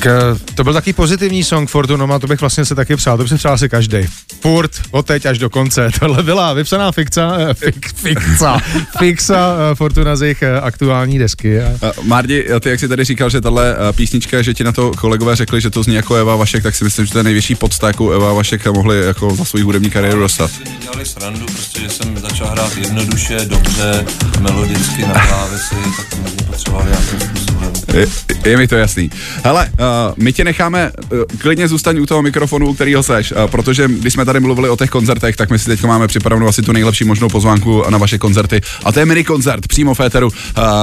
Tak 0.02 0.12
eh, 0.12 0.54
to 0.54 0.64
byl 0.64 0.72
taky 0.72 0.92
pozitivní 0.92 1.44
song 1.44 1.70
Fortunoma, 1.70 2.18
to 2.18 2.26
bych 2.26 2.40
vlastně 2.40 2.64
se 2.64 2.74
taky 2.74 2.96
přál, 2.96 3.16
to 3.16 3.22
by 3.22 3.28
si 3.28 3.36
přál 3.36 3.58
si 3.58 3.68
každý. 3.68 3.98
Furt, 4.40 4.70
od 4.90 5.06
teď 5.06 5.26
až 5.26 5.38
do 5.38 5.50
konce. 5.50 5.90
Tohle 6.00 6.22
byla 6.22 6.52
vypsaná 6.52 6.92
fikca, 6.92 7.36
eh, 7.38 7.54
fik, 7.54 7.88
fikca, 7.94 8.58
fixa 8.98 9.56
eh, 9.72 9.74
Fortuna 9.74 10.16
z 10.16 10.22
jejich 10.22 10.42
aktuální 10.42 11.18
desky. 11.18 11.60
A 11.60 11.72
Uh, 11.82 12.04
Mardi, 12.04 12.48
ty 12.60 12.68
jak 12.68 12.80
jsi 12.80 12.88
tady 12.88 13.04
říkal, 13.04 13.30
že 13.30 13.40
tahle 13.40 13.76
písnička, 13.96 14.42
že 14.42 14.54
ti 14.54 14.64
na 14.64 14.72
to 14.72 14.90
kolegové 14.90 15.36
řekli, 15.36 15.60
že 15.60 15.70
to 15.70 15.82
zní 15.82 15.94
jako 15.94 16.14
Eva 16.14 16.36
Vašek, 16.36 16.62
tak 16.62 16.74
si 16.74 16.84
myslím, 16.84 17.06
že 17.06 17.12
to 17.12 17.18
je 17.18 17.24
největší 17.24 17.54
podsta, 17.54 17.86
jakou 17.86 18.10
Eva 18.10 18.32
Vašek 18.32 18.66
mohli 18.66 19.06
jako 19.06 19.36
za 19.36 19.44
svou 19.44 19.64
hudební 19.64 19.90
kariéru 19.90 20.20
dostat. 20.20 20.50
dělali 20.82 21.06
srandu, 21.06 21.46
prostě, 21.46 21.80
že 21.80 21.88
jsem 21.88 22.18
začal 22.18 22.46
hrát 22.46 22.76
jednoduše, 22.76 23.38
dobře, 23.44 24.04
melodicky 24.40 25.02
na 25.02 25.26
klávesy, 25.26 25.74
tak 25.96 26.18
mě 26.18 26.46
potřebovali 26.46 26.90
nějakým 26.90 27.20
způsobem. 27.20 27.72
Je, 27.94 28.06
je 28.50 28.56
mi 28.56 28.68
to 28.68 28.76
jasný. 28.76 29.10
Hele, 29.44 29.70
uh, 29.72 29.91
my 30.16 30.32
tě 30.32 30.44
necháme, 30.44 30.92
uh, 31.12 31.18
klidně 31.38 31.68
zůstaň 31.68 31.98
u 31.98 32.06
toho 32.06 32.22
mikrofonu, 32.22 32.68
u 32.68 32.74
kterého 32.74 33.02
seš, 33.02 33.32
uh, 33.32 33.46
protože 33.46 33.88
když 33.88 34.12
jsme 34.12 34.24
tady 34.24 34.40
mluvili 34.40 34.68
o 34.68 34.76
těch 34.76 34.90
koncertech, 34.90 35.36
tak 35.36 35.50
my 35.50 35.58
si 35.58 35.66
teď 35.66 35.82
máme 35.82 36.08
připravenou 36.08 36.48
asi 36.48 36.62
tu 36.62 36.72
nejlepší 36.72 37.04
možnou 37.04 37.28
pozvánku 37.28 37.84
na 37.90 37.98
vaše 37.98 38.18
koncerty. 38.18 38.60
A 38.84 38.92
to 38.92 38.98
je 38.98 39.06
mini 39.06 39.24
koncert 39.24 39.66
přímo 39.66 39.94
v 39.94 40.00
éteru 40.00 40.26
uh, 40.26 40.32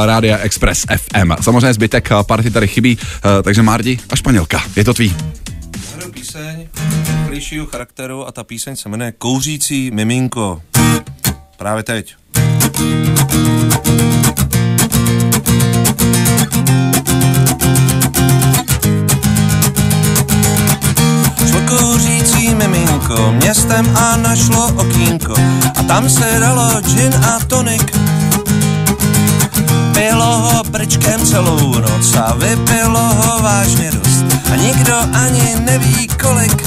Rádia 0.06 0.38
Express 0.38 0.86
FM. 0.98 1.32
Samozřejmě 1.42 1.74
zbytek 1.74 2.10
uh, 2.12 2.24
party 2.24 2.51
tady 2.51 2.68
chybí, 2.68 2.98
uh, 2.98 3.32
takže 3.44 3.62
Mardi 3.62 4.00
a 4.10 4.16
Španělka, 4.16 4.63
je 4.75 4.84
to 4.84 4.94
tvý. 4.94 5.16
Píseň 6.13 6.68
charakteru 7.72 8.28
a 8.28 8.32
ta 8.32 8.44
píseň 8.44 8.75
se 8.75 8.89
jmenuje 8.89 9.12
Kouřící 9.18 9.92
miminko. 9.92 10.62
Právě 11.58 11.84
teď. 11.84 12.16
Kouřící 21.70 22.56
miminko 22.56 23.32
městem 23.32 23.98
a 23.98 24.18
našlo 24.18 24.68
okýnko 24.76 25.34
a 25.80 25.84
tam 25.84 26.10
se 26.10 26.40
dalo 26.40 26.82
gin 26.82 27.14
a 27.16 27.40
tonik. 27.48 27.98
Pilo 29.94 30.26
ho 30.26 30.64
prčkem 30.64 31.26
celou 31.26 31.74
noc 31.80 32.16
a 32.16 32.34
vypilo 32.34 33.00
ho 33.00 33.42
vážně 33.42 33.92
dost 33.92 34.26
a 34.54 34.56
nikdo 34.56 34.96
ani 35.14 35.56
neví 35.60 36.08
kolik. 36.08 36.64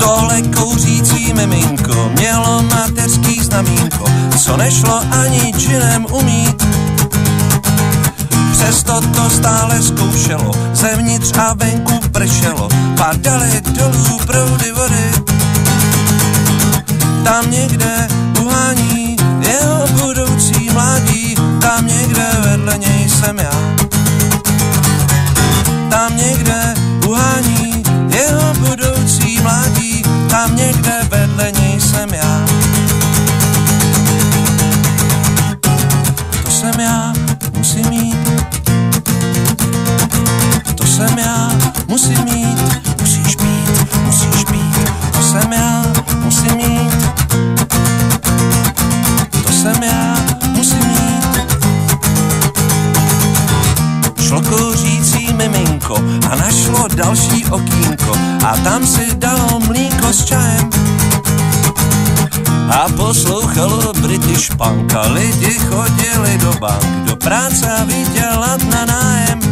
Tohle 0.00 0.42
kouřící 0.42 1.32
miminko 1.32 2.10
mělo 2.14 2.62
mateřský 2.62 3.40
znamínko, 3.40 4.04
co 4.38 4.56
nešlo 4.56 5.02
ani 5.10 5.52
džinem 5.56 6.06
umít. 6.10 6.85
Přesto 8.66 9.00
to 9.00 9.30
stále 9.30 9.82
zkoušelo, 9.82 10.50
zevnitř 10.72 11.38
a 11.38 11.54
venku 11.54 12.00
pršelo, 12.12 12.68
padaly 12.96 13.62
dolů 13.78 14.18
proudy 14.26 14.72
vody. 14.72 15.10
Tam 17.24 17.50
někde 17.50 18.08
uhání 18.40 19.16
jeho 19.40 19.86
budoucí 19.86 20.70
mládí, 20.72 21.34
tam 21.60 21.86
někde 21.86 22.26
vedle 22.40 22.78
něj 22.78 23.08
jsem 23.08 23.38
já. 23.38 23.76
Tam 25.90 26.16
někde 26.16 26.74
uhání 27.06 27.82
jeho 28.08 28.54
budoucí 28.54 29.40
mládí, 29.42 30.02
tam 30.30 30.56
někde 30.56 30.92
vedle 31.10 31.52
něj 31.52 31.80
jsem 31.80 32.14
já. 32.14 32.65
Musím 42.08 42.24
mít, 42.24 42.58
musíš 43.00 43.36
mít, 43.36 43.86
musíš 44.04 44.44
mít, 44.50 44.90
to 45.12 45.22
jsem 45.22 45.52
já, 45.52 45.82
musím 46.24 46.56
mít, 46.56 46.92
to 49.46 49.52
jsem 49.52 49.82
já, 49.82 50.16
musím 50.48 50.88
mít. 50.88 51.38
Šlo 54.20 54.42
kouřící 54.42 55.32
miminko 55.32 55.96
a 56.30 56.36
našlo 56.36 56.88
další 56.94 57.44
okýnko 57.44 58.12
a 58.46 58.56
tam 58.56 58.86
si 58.86 59.14
dalo 59.14 59.60
mlíko 59.60 60.12
s 60.12 60.24
čajem. 60.24 60.70
A 62.70 62.88
poslouchalo 62.96 63.92
British 63.92 64.50
punk 64.50 64.94
a 64.94 65.00
lidi 65.08 65.58
chodili 65.58 66.38
do 66.38 66.52
bank, 66.60 66.84
do 67.06 67.16
práce 67.16 67.72
a 67.72 67.84
vydělat 67.84 68.62
na 68.70 68.84
nájem. 68.84 69.45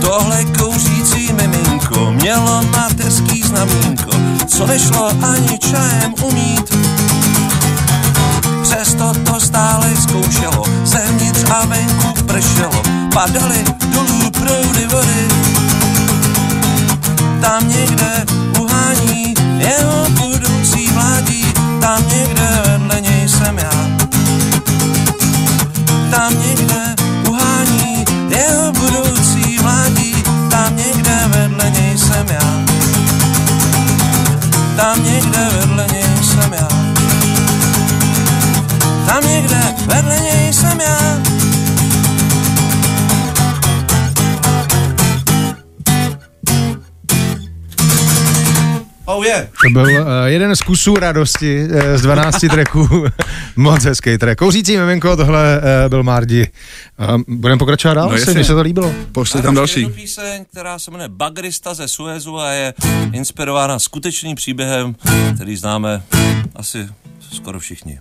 Tohle 0.00 0.44
kouřící 0.44 1.32
miminko 1.32 2.12
mělo 2.12 2.62
mateřský 2.62 3.42
znamínko, 3.42 4.10
co 4.46 4.66
nešlo 4.66 5.12
ani 5.22 5.58
čajem 5.58 6.14
umít. 6.22 6.76
Přesto 8.62 9.12
to 9.24 9.40
stále 9.40 9.96
zkoušelo, 9.96 10.64
zevnitř 10.84 11.50
a 11.50 11.66
venku 11.66 12.22
pršelo, 12.26 12.82
padaly 13.14 13.64
dolů 13.94 14.30
proudy 14.30 14.86
vody. 14.86 15.28
Tam 17.40 17.68
někde 17.68 17.97
je. 49.38 49.48
To 49.62 49.70
byl 49.70 49.82
uh, 49.82 50.08
jeden 50.24 50.56
z 50.56 50.60
kusů 50.62 50.94
radosti 50.94 51.64
uh, 51.64 51.80
z 51.94 52.02
12 52.02 52.40
tracků. 52.50 52.88
Moc 53.56 53.84
hezký 53.84 54.18
track. 54.18 54.38
Kouřící 54.38 54.76
miminko, 54.76 55.16
tohle 55.16 55.58
uh, 55.58 55.88
byl 55.88 56.02
Mardi. 56.02 56.48
Uh, 57.14 57.22
budeme 57.28 57.58
pokračovat 57.58 57.94
dál, 57.94 58.10
No 58.10 58.16
no, 58.26 58.34
mně 58.34 58.44
se 58.44 58.54
to 58.54 58.62
líbilo. 58.62 58.94
Pošli 59.12 59.42
tam 59.42 59.54
další. 59.54 59.80
Jednu 59.80 59.94
píseň, 59.94 60.44
která 60.50 60.78
se 60.78 60.90
jmenuje 60.90 61.08
Bagrista 61.08 61.74
ze 61.74 61.88
Suezu 61.88 62.38
a 62.38 62.50
je 62.50 62.74
inspirována 63.12 63.78
skutečným 63.78 64.36
příběhem, 64.36 64.96
který 65.34 65.56
známe 65.56 66.02
asi 66.56 66.88
skoro 67.32 67.60
všichni. 67.60 68.00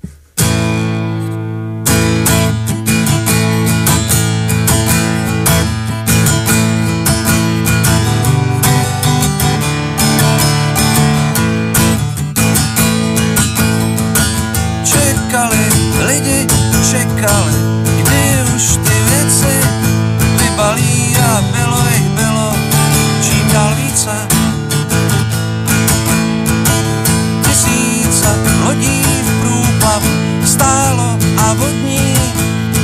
Stálo 31.47 31.51
a 31.51 31.53
vodní 31.53 32.13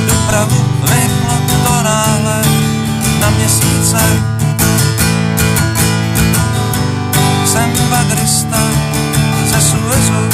dopravu 0.08 0.64
vyklo 0.82 1.36
to 1.64 1.82
náhle 1.82 2.42
na 3.20 3.30
měsíce. 3.30 3.98
Jsem 7.44 7.72
bagrista 7.90 8.58
ze 9.46 9.60
Suezu, 9.60 10.28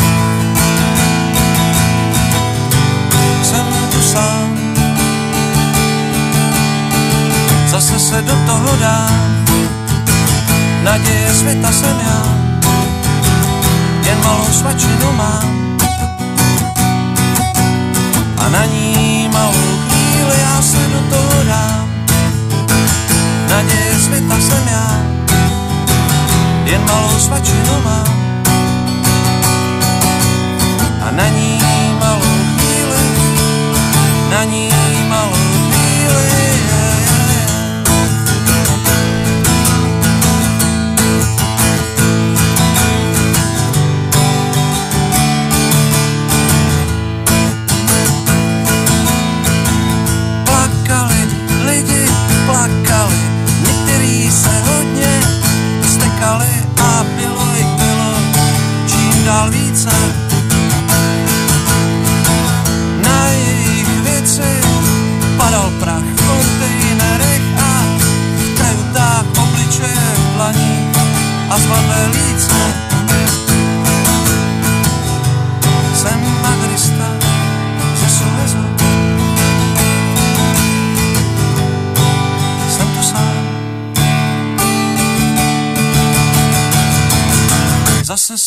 jsem 3.43 3.67
tu 3.93 4.03
sám. 4.03 4.59
Zase 7.67 7.99
se 7.99 8.23
do 8.23 8.37
toho 8.47 8.77
dám, 8.77 9.45
naděje 10.83 11.35
světa 11.35 11.73
jsem 11.73 12.01
já, 12.07 12.23
jen 14.05 14.19
malou 14.25 14.53
svačinu 14.53 15.13
mám. 15.13 15.60
A 18.41 18.49
na 18.49 18.65
ní 18.65 19.29
malou 19.33 19.79
chvíli 19.89 20.41
já 20.41 20.63
se 20.63 20.79
do 20.79 21.01
toho 21.17 21.45
dám, 21.45 21.91
naděje 23.49 24.01
světa 24.01 24.41
jsem 24.41 24.69
já, 24.69 25.03
jen 26.65 26.85
malou 26.85 27.19
svačinu 27.19 27.83
mám. 27.85 28.20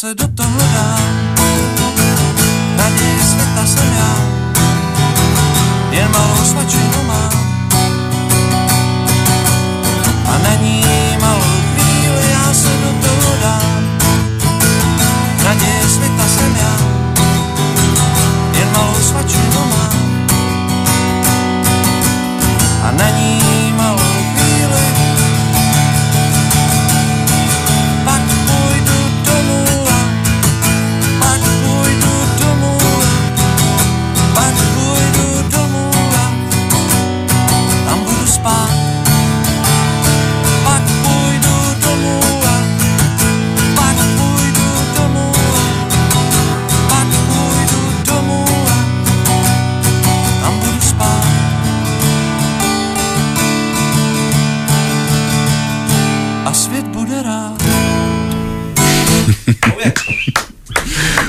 Se 0.04 0.14
do 0.16 0.33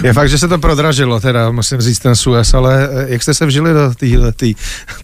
Je 0.04 0.12
fakt, 0.12 0.28
že 0.28 0.38
se 0.38 0.48
to 0.48 0.58
prodražilo, 0.58 1.20
teda 1.20 1.50
musím 1.50 1.80
říct 1.80 1.98
ten 1.98 2.16
Suez, 2.16 2.54
ale 2.54 2.88
eh, 2.92 3.06
jak 3.12 3.22
jste 3.22 3.34
se 3.34 3.46
vžili 3.46 3.72
do 3.72 3.94
téhle 3.94 4.32
tý 4.32 4.54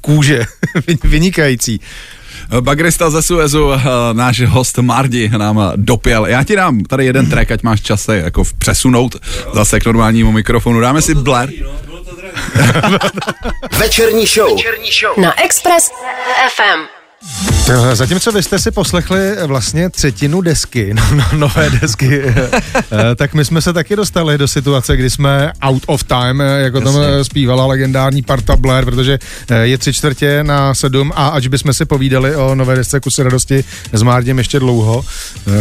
kůže 0.00 0.44
vynikající. 1.04 1.80
Bagrista 2.60 3.10
ze 3.10 3.22
Suezu, 3.22 3.72
eh, 3.72 3.80
náš 4.12 4.40
host 4.40 4.78
Mardi 4.78 5.28
nám 5.28 5.60
eh, 5.60 5.72
dopěl. 5.76 6.26
Já 6.26 6.44
ti 6.44 6.56
dám 6.56 6.84
tady 6.84 7.04
jeden 7.06 7.30
track, 7.30 7.50
ať 7.50 7.62
máš 7.62 7.80
čas 7.80 8.02
se 8.02 8.16
jako 8.16 8.44
přesunout 8.58 9.16
zase 9.54 9.80
k 9.80 9.86
normálnímu 9.86 10.32
mikrofonu. 10.32 10.80
Dáme 10.80 11.02
si 11.02 11.14
Blair. 11.14 11.50
Večerní 13.78 14.26
show. 14.26 14.56
Večerní 14.56 14.90
show. 15.00 15.18
Na 15.24 15.44
Express 15.44 15.90
FM. 16.56 16.99
Eh, 17.68 17.96
Zatímco 17.96 18.32
vy 18.32 18.42
jste 18.42 18.58
si 18.58 18.70
poslechli 18.70 19.36
vlastně 19.46 19.90
třetinu 19.90 20.40
desky, 20.40 20.94
no, 20.94 21.02
no, 21.14 21.24
nové 21.38 21.70
desky, 21.80 22.22
eh, 22.24 22.50
eh, 22.92 23.14
tak 23.16 23.34
my 23.34 23.44
jsme 23.44 23.62
se 23.62 23.72
taky 23.72 23.96
dostali 23.96 24.38
do 24.38 24.48
situace, 24.48 24.96
kdy 24.96 25.10
jsme 25.10 25.52
out 25.62 25.82
of 25.86 26.04
time, 26.04 26.40
eh, 26.40 26.60
jako 26.60 26.80
tam 26.80 26.94
eh, 27.02 27.24
zpívala 27.24 27.66
legendární 27.66 28.22
parta 28.22 28.56
Blair, 28.56 28.84
protože 28.84 29.18
eh, 29.50 29.56
je 29.66 29.78
tři 29.78 29.92
čtvrtě 29.92 30.44
na 30.44 30.74
sedm 30.74 31.12
a 31.14 31.28
ač 31.28 31.46
bychom 31.46 31.72
si 31.72 31.84
povídali 31.84 32.36
o 32.36 32.54
nové 32.54 32.74
desce 32.76 33.00
Kusy 33.00 33.22
radosti 33.22 33.64
s 33.92 34.02
Márdem 34.02 34.38
ještě 34.38 34.58
dlouho, 34.58 35.04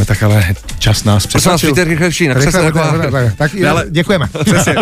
eh, 0.02 0.06
tak 0.06 0.24
ale 0.24 0.46
čas 0.80 1.04
nás 1.04 1.28
Prosím 1.28 1.52
vás, 1.52 1.58
přesvědčil. 1.62 1.76
Peter, 1.76 1.88
rychlejší, 1.88 2.28
na 2.28 2.34
Rychle, 2.34 2.66
rychle, 2.66 2.84
rychle, 2.84 3.02
rychle. 3.06 3.34
Tak 3.38 3.52
ale- 3.70 3.86
děkujeme. 3.90 4.26
Přesně. 4.46 4.76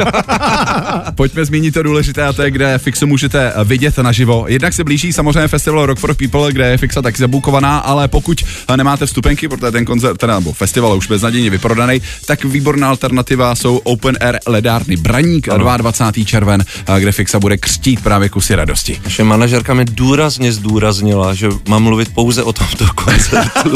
Pojďme 1.16 1.46
zmínit 1.46 1.74
to 1.74 1.84
důležité 1.84 2.24
a 2.24 2.34
to 2.34 2.42
je, 2.42 2.52
kde 2.52 2.78
Fixu 2.78 3.08
můžete 3.08 3.54
vidět 3.64 3.98
naživo. 3.98 4.46
Jednak 4.48 4.74
se 4.74 4.84
blíží 4.84 5.14
samozřejmě 5.14 5.48
festival 5.48 5.86
Rock 5.86 6.00
for 6.00 6.14
People, 6.14 6.52
kde 6.54 6.67
je 6.68 6.78
Fixa 6.78 7.02
taky 7.02 7.18
zabukovaná, 7.18 7.78
ale 7.78 8.08
pokud 8.08 8.44
nemáte 8.76 9.06
vstupenky, 9.06 9.48
protože 9.48 9.72
ten 9.72 9.86
koncert, 9.86 10.18
teda, 10.18 10.40
nebo 10.40 10.54
festival 10.54 10.92
je 10.92 10.98
už 10.98 11.08
beznadějně 11.08 11.50
vyprodaný, 11.50 12.02
tak 12.26 12.46
výborná 12.46 12.90
alternativa 12.90 13.56
jsou 13.56 13.78
Open 13.78 14.18
Air 14.22 14.40
ledárny 14.48 14.96
Braník 14.96 15.48
22. 15.78 16.26
červen, 16.26 16.66
kde 17.00 17.12
Fixa 17.12 17.40
bude 17.40 17.58
křtít 17.58 18.04
právě 18.04 18.30
kusy 18.30 18.56
radosti. 18.56 19.02
Naše 19.04 19.24
manažerka 19.24 19.74
mi 19.74 19.86
důrazně 19.86 20.54
zdůraznila, 20.54 21.34
že 21.34 21.50
mám 21.68 21.84
mluvit 21.84 22.14
pouze 22.14 22.44
o 22.44 22.54
tomto 22.54 22.86
koncertu. 22.96 23.76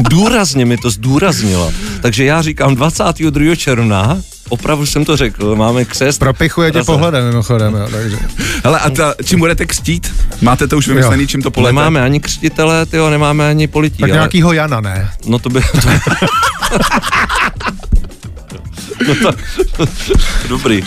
důrazně 0.00 0.64
mi 0.64 0.76
to 0.76 0.90
zdůraznila. 0.90 1.72
Takže 2.02 2.24
já 2.24 2.42
říkám 2.42 2.74
22. 2.74 3.54
června, 3.56 4.22
opravdu 4.50 4.86
jsem 4.86 5.04
to 5.04 5.16
řekl, 5.16 5.56
máme 5.56 5.84
křest. 5.84 6.18
Propichuje 6.18 6.72
tě 6.72 6.82
pohledem 6.82 7.24
mimochodem, 7.28 7.74
jo, 7.74 7.88
takže. 7.90 8.18
Hele, 8.64 8.78
a 8.80 8.90
ta, 8.90 9.14
čím 9.24 9.38
budete 9.38 9.66
křtít? 9.66 10.12
Máte 10.42 10.66
to 10.68 10.76
už 10.76 10.88
vymyslený, 10.88 11.26
čím 11.26 11.42
to 11.42 11.50
polete? 11.50 11.72
Nemáme 11.72 12.02
ani 12.02 12.20
křtitele, 12.20 12.86
tyjo, 12.86 13.10
nemáme 13.10 13.48
ani 13.50 13.66
polití. 13.66 13.96
Tak 13.98 14.10
ale- 14.10 14.16
nějakýho 14.18 14.52
Jana, 14.52 14.80
ne? 14.80 15.10
No 15.26 15.38
to 15.38 15.48
by... 15.50 15.60
To... 15.60 15.88
no 19.08 19.14
to... 19.14 19.32
Dobrý. 20.48 20.82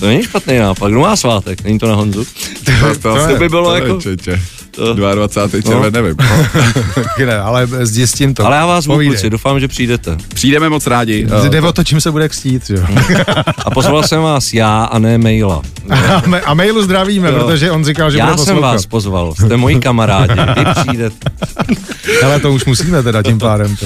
To 0.00 0.06
není 0.06 0.22
špatný 0.22 0.58
nápad. 0.58 0.88
Kdo 0.88 1.00
má 1.00 1.16
svátek? 1.16 1.64
Není 1.64 1.78
to 1.78 1.88
na 1.88 1.94
Honzu? 1.94 2.24
To, 2.64 2.72
to, 3.02 3.26
To 3.28 3.36
by 3.38 3.48
bylo 3.48 3.74
jako- 3.74 4.00
Čeče. 4.00 4.42
To- 4.86 4.94
22. 4.94 5.62
červen, 5.62 5.92
nevím. 5.92 6.16
Taky 6.94 7.26
ne, 7.26 7.38
ale 7.38 7.68
zjistím 7.82 8.34
to. 8.34 8.46
Ale 8.46 8.56
já 8.56 8.66
vás 8.66 8.86
kluci, 8.86 9.30
doufám, 9.30 9.60
že 9.60 9.68
přijdete. 9.68 10.16
Přijdeme 10.34 10.68
moc 10.68 10.86
rádi. 10.86 11.26
Jde 11.48 11.60
o 11.60 11.72
to, 11.72 11.84
čím 11.84 12.00
se 12.00 12.10
bude 12.10 12.28
kstít, 12.28 12.70
jo. 12.70 12.82
A 13.64 13.70
pozval 13.70 14.02
jsem 14.02 14.22
vás 14.22 14.52
já 14.52 14.84
a 14.84 14.98
ne 14.98 15.18
maila. 15.18 15.62
A, 15.90 16.22
ma- 16.26 16.40
a 16.44 16.54
mailu 16.54 16.82
zdravíme, 16.82 17.28
Jo. 17.28 17.34
protože 17.34 17.70
on 17.70 17.84
říkal, 17.84 18.10
že 18.10 18.18
Já 18.18 18.24
bude 18.24 18.36
jsem 18.36 18.44
poslouchat. 18.44 18.72
vás 18.72 18.86
pozval, 18.86 19.34
jste 19.34 19.56
moji 19.56 19.80
kamarádi, 19.80 20.34
vy 20.34 20.64
přijdete. 20.80 21.30
Ale 22.24 22.40
to 22.40 22.52
už 22.52 22.64
musíme 22.64 23.02
teda 23.02 23.22
tím 23.22 23.38
pádem. 23.38 23.76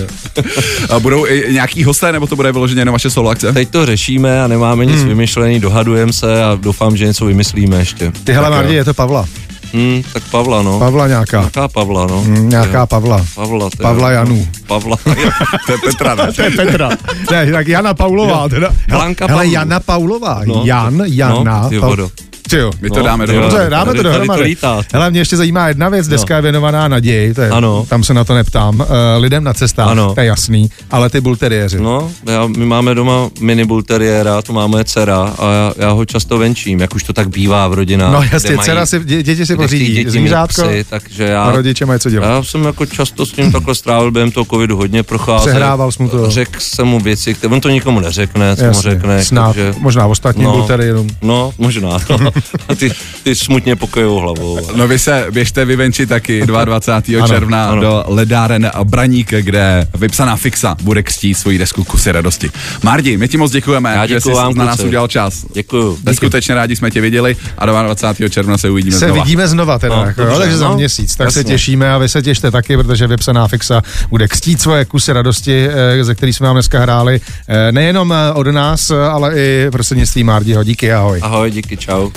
A 0.90 0.98
budou 1.00 1.26
i 1.26 1.52
nějaký 1.52 1.84
hosté, 1.84 2.12
nebo 2.12 2.26
to 2.26 2.36
bude 2.36 2.52
vyloženě 2.52 2.80
jenom 2.80 2.92
vaše 2.92 3.10
solo 3.10 3.30
akce? 3.30 3.52
Teď 3.52 3.68
to 3.70 3.86
řešíme 3.86 4.42
a 4.42 4.46
nemáme 4.46 4.84
nic 4.86 5.00
hmm. 5.00 5.08
vymyšlený, 5.08 5.60
dohadujeme 5.60 6.12
se 6.12 6.44
a 6.44 6.58
doufám, 6.60 6.96
že 6.96 7.06
něco 7.06 7.24
vymyslíme 7.24 7.78
ještě. 7.78 8.12
Ty 8.24 8.32
hele. 8.32 8.50
Mardi, 8.50 8.74
je 8.74 8.84
to 8.84 8.94
Pavla. 8.94 9.26
Hmm, 9.74 10.02
tak 10.12 10.22
Pavla, 10.30 10.62
no. 10.62 10.78
Pavla 10.78 11.08
nějaká. 11.08 11.40
Nějaká 11.40 11.68
Pavla, 11.68 12.06
no. 12.06 12.22
Mm, 12.24 12.48
Nějaká 12.48 12.78
Jo. 12.80 12.86
Pavla. 12.86 13.26
Pavla, 13.34 13.64
je- 13.64 13.70
Pavla 13.82 14.10
Janů. 14.10 14.48
Pavla. 14.66 14.96
To 15.66 15.72
je 15.72 15.78
Petra, 15.78 16.14
ne? 16.14 16.32
To 16.32 16.42
je 16.42 16.50
Petra. 16.50 16.88
Ne, 17.30 17.52
tak 17.52 17.68
Jana 17.68 17.94
Paulová. 17.94 18.48
Teda. 18.48 18.68
Blanka 18.88 19.26
Hele. 19.26 19.46
Jana 19.46 19.80
Paulová. 19.80 20.40
No, 20.46 20.62
Jan, 20.64 21.02
Jana. 21.06 21.62
no, 21.62 21.68
ty 21.68 21.78
vodo. 21.78 22.10
Ty 22.50 22.56
jo. 22.56 22.70
My 22.80 22.90
to 22.90 22.98
No, 22.98 23.04
dáme 23.04 23.24
jo. 23.28 23.32
do 23.32 23.40
Dobře, 23.40 23.66
dáme 23.70 23.94
to 23.94 24.02
dohromady. 24.02 24.56
Hele, 24.92 25.10
mě 25.10 25.20
ještě 25.20 25.36
zajímá 25.36 25.68
jedna 25.68 25.88
věc, 25.88 26.08
deska 26.08 26.36
je 26.36 26.42
věnovaná 26.42 26.88
naději, 26.88 27.34
to 27.34 27.40
je, 27.40 27.50
Ano. 27.50 27.86
tam 27.88 28.04
se 28.04 28.14
na 28.14 28.24
to 28.24 28.34
neptám, 28.34 28.80
uh, 28.80 28.86
lidem 29.18 29.44
na 29.44 29.52
cestách, 29.54 29.88
Ano. 29.88 30.14
to 30.14 30.20
je 30.20 30.26
jasný, 30.26 30.70
ale 30.90 31.10
ty 31.10 31.20
bulteriéři. 31.20 31.80
No, 31.80 32.10
já, 32.26 32.46
my 32.46 32.66
máme 32.66 32.94
doma 32.94 33.30
mini 33.40 33.64
bulteriéra, 33.64 34.42
to 34.42 34.52
má 34.52 34.66
moje 34.66 34.84
dcera 34.84 35.34
a 35.38 35.52
já, 35.52 35.72
já 35.76 35.90
ho 35.90 36.04
často 36.04 36.38
venčím, 36.38 36.80
jak 36.80 36.94
už 36.94 37.02
to 37.02 37.12
tak 37.12 37.28
bývá 37.28 37.68
v 37.68 37.74
rodinách. 37.74 38.12
No 38.12 38.22
jasně, 38.32 38.56
mají- 38.56 38.66
dcera 38.66 38.86
si, 38.86 39.00
dě, 39.04 39.22
děti 39.22 39.46
si 39.46 39.56
pořídí 39.56 39.94
děti 39.94 40.10
zvířátko 40.10 40.62
psy, 40.62 40.84
takže 40.90 41.24
já, 41.24 41.44
a 41.44 41.50
rodiče 41.52 41.86
mají 41.86 42.00
co 42.00 42.10
dělat. 42.10 42.28
já 42.28 42.42
jsem 42.42 42.64
jako 42.64 42.86
často 42.86 43.26
s 43.26 43.36
ním 43.36 43.52
takhle 43.52 43.74
strávil 43.74 44.10
během 44.10 44.30
toho 44.30 44.44
covidu 44.44 44.76
hodně 44.76 45.02
procházel. 45.02 45.46
Přehrával 45.52 45.92
jsi 45.92 46.02
mu 46.02 46.08
to. 46.08 46.30
Řekl 46.30 46.58
jsem 46.60 46.86
mu 46.86 47.00
věci, 47.00 47.34
které 47.34 47.54
on 47.54 47.60
to 47.60 47.68
nikomu 47.70 48.00
neřekne, 48.00 48.56
co 48.56 48.64
mu 48.64 48.72
řekne. 48.72 49.24
snad, 49.24 49.46
takže, 49.46 49.74
možná 49.78 50.06
ostatním 50.06 50.44
No. 50.46 50.52
bulteriérům. 50.52 51.08
no, 51.22 51.52
možná. 51.58 51.98
No. 52.10 52.30
A 52.68 52.74
ty, 52.74 52.90
ty 53.22 53.34
smutně 53.34 53.76
pokojou 53.76 54.16
hlavou. 54.18 54.58
No 54.76 54.88
vy 54.88 54.98
se 54.98 55.26
běžte 55.30 55.64
vyvenčit 55.64 56.08
taky 56.08 56.46
22. 56.46 57.18
Ano, 57.24 57.28
června 57.28 57.68
ano. 57.70 57.80
do 57.82 58.04
ledáren 58.06 58.70
Braník, 58.84 59.30
kde 59.30 59.86
vypsaná 59.98 60.36
fixa 60.36 60.76
bude 60.82 61.02
křtít 61.02 61.38
svoji 61.38 61.58
desku 61.58 61.84
Kusy 61.84 62.12
radosti. 62.12 62.50
Mardi, 62.82 63.16
my 63.16 63.28
ti 63.28 63.36
moc 63.36 63.52
děkujeme, 63.52 63.92
Já 63.94 64.06
že 64.06 64.14
jsi 64.20 64.28
děkuju 64.28 64.36
vám, 64.36 64.54
na 64.54 64.64
nás 64.64 64.76
kluci. 64.76 64.88
udělal 64.88 65.08
čas. 65.08 65.44
Děkuju. 65.54 65.98
Neskutečně 66.04 66.54
rádi 66.54 66.76
jsme 66.76 66.90
tě 66.90 67.00
viděli 67.00 67.36
a 67.58 67.66
22. 67.66 68.28
června 68.28 68.58
se 68.58 68.70
uvidíme 68.70 68.98
Se 68.98 69.06
znova. 69.06 69.24
vidíme 69.24 69.48
znova 69.48 69.78
teda, 69.78 69.96
No, 69.96 70.04
jako, 70.04 70.20
jo, 70.22 70.26
dobře, 70.26 70.40
takže 70.42 70.56
za 70.56 70.68
no, 70.68 70.74
měsíc, 70.76 71.16
tak 71.16 71.32
se 71.32 71.38
jasně. 71.38 71.52
těšíme 71.54 71.92
a 71.92 71.98
vy 71.98 72.08
se 72.08 72.22
těšte 72.22 72.50
taky, 72.50 72.76
protože 72.76 73.06
vypsaná 73.06 73.48
fixa 73.48 73.82
bude 74.10 74.28
kstít 74.28 74.60
svoje 74.62 74.84
kusy 74.84 75.12
radosti, 75.12 75.68
eh, 76.00 76.04
ze 76.04 76.14
kterých 76.14 76.36
jsme 76.36 76.46
vám 76.46 76.56
dneska 76.56 76.80
hráli, 76.80 77.20
eh, 77.48 77.72
nejenom 77.72 78.12
eh, 78.12 78.32
od 78.32 78.46
nás, 78.46 78.90
ale 78.90 79.34
i 79.38 79.66
prostřednictvím 79.72 80.26
Mardiho. 80.26 80.64
Díky, 80.64 80.92
ahoj. 80.92 81.18
Ahoj, 81.22 81.50
díky, 81.50 81.76
čau. 81.76 82.10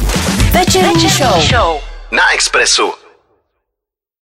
Večerní 0.51 1.09
show. 1.39 1.81
Na 2.11 2.33
Expressu. 2.33 3.06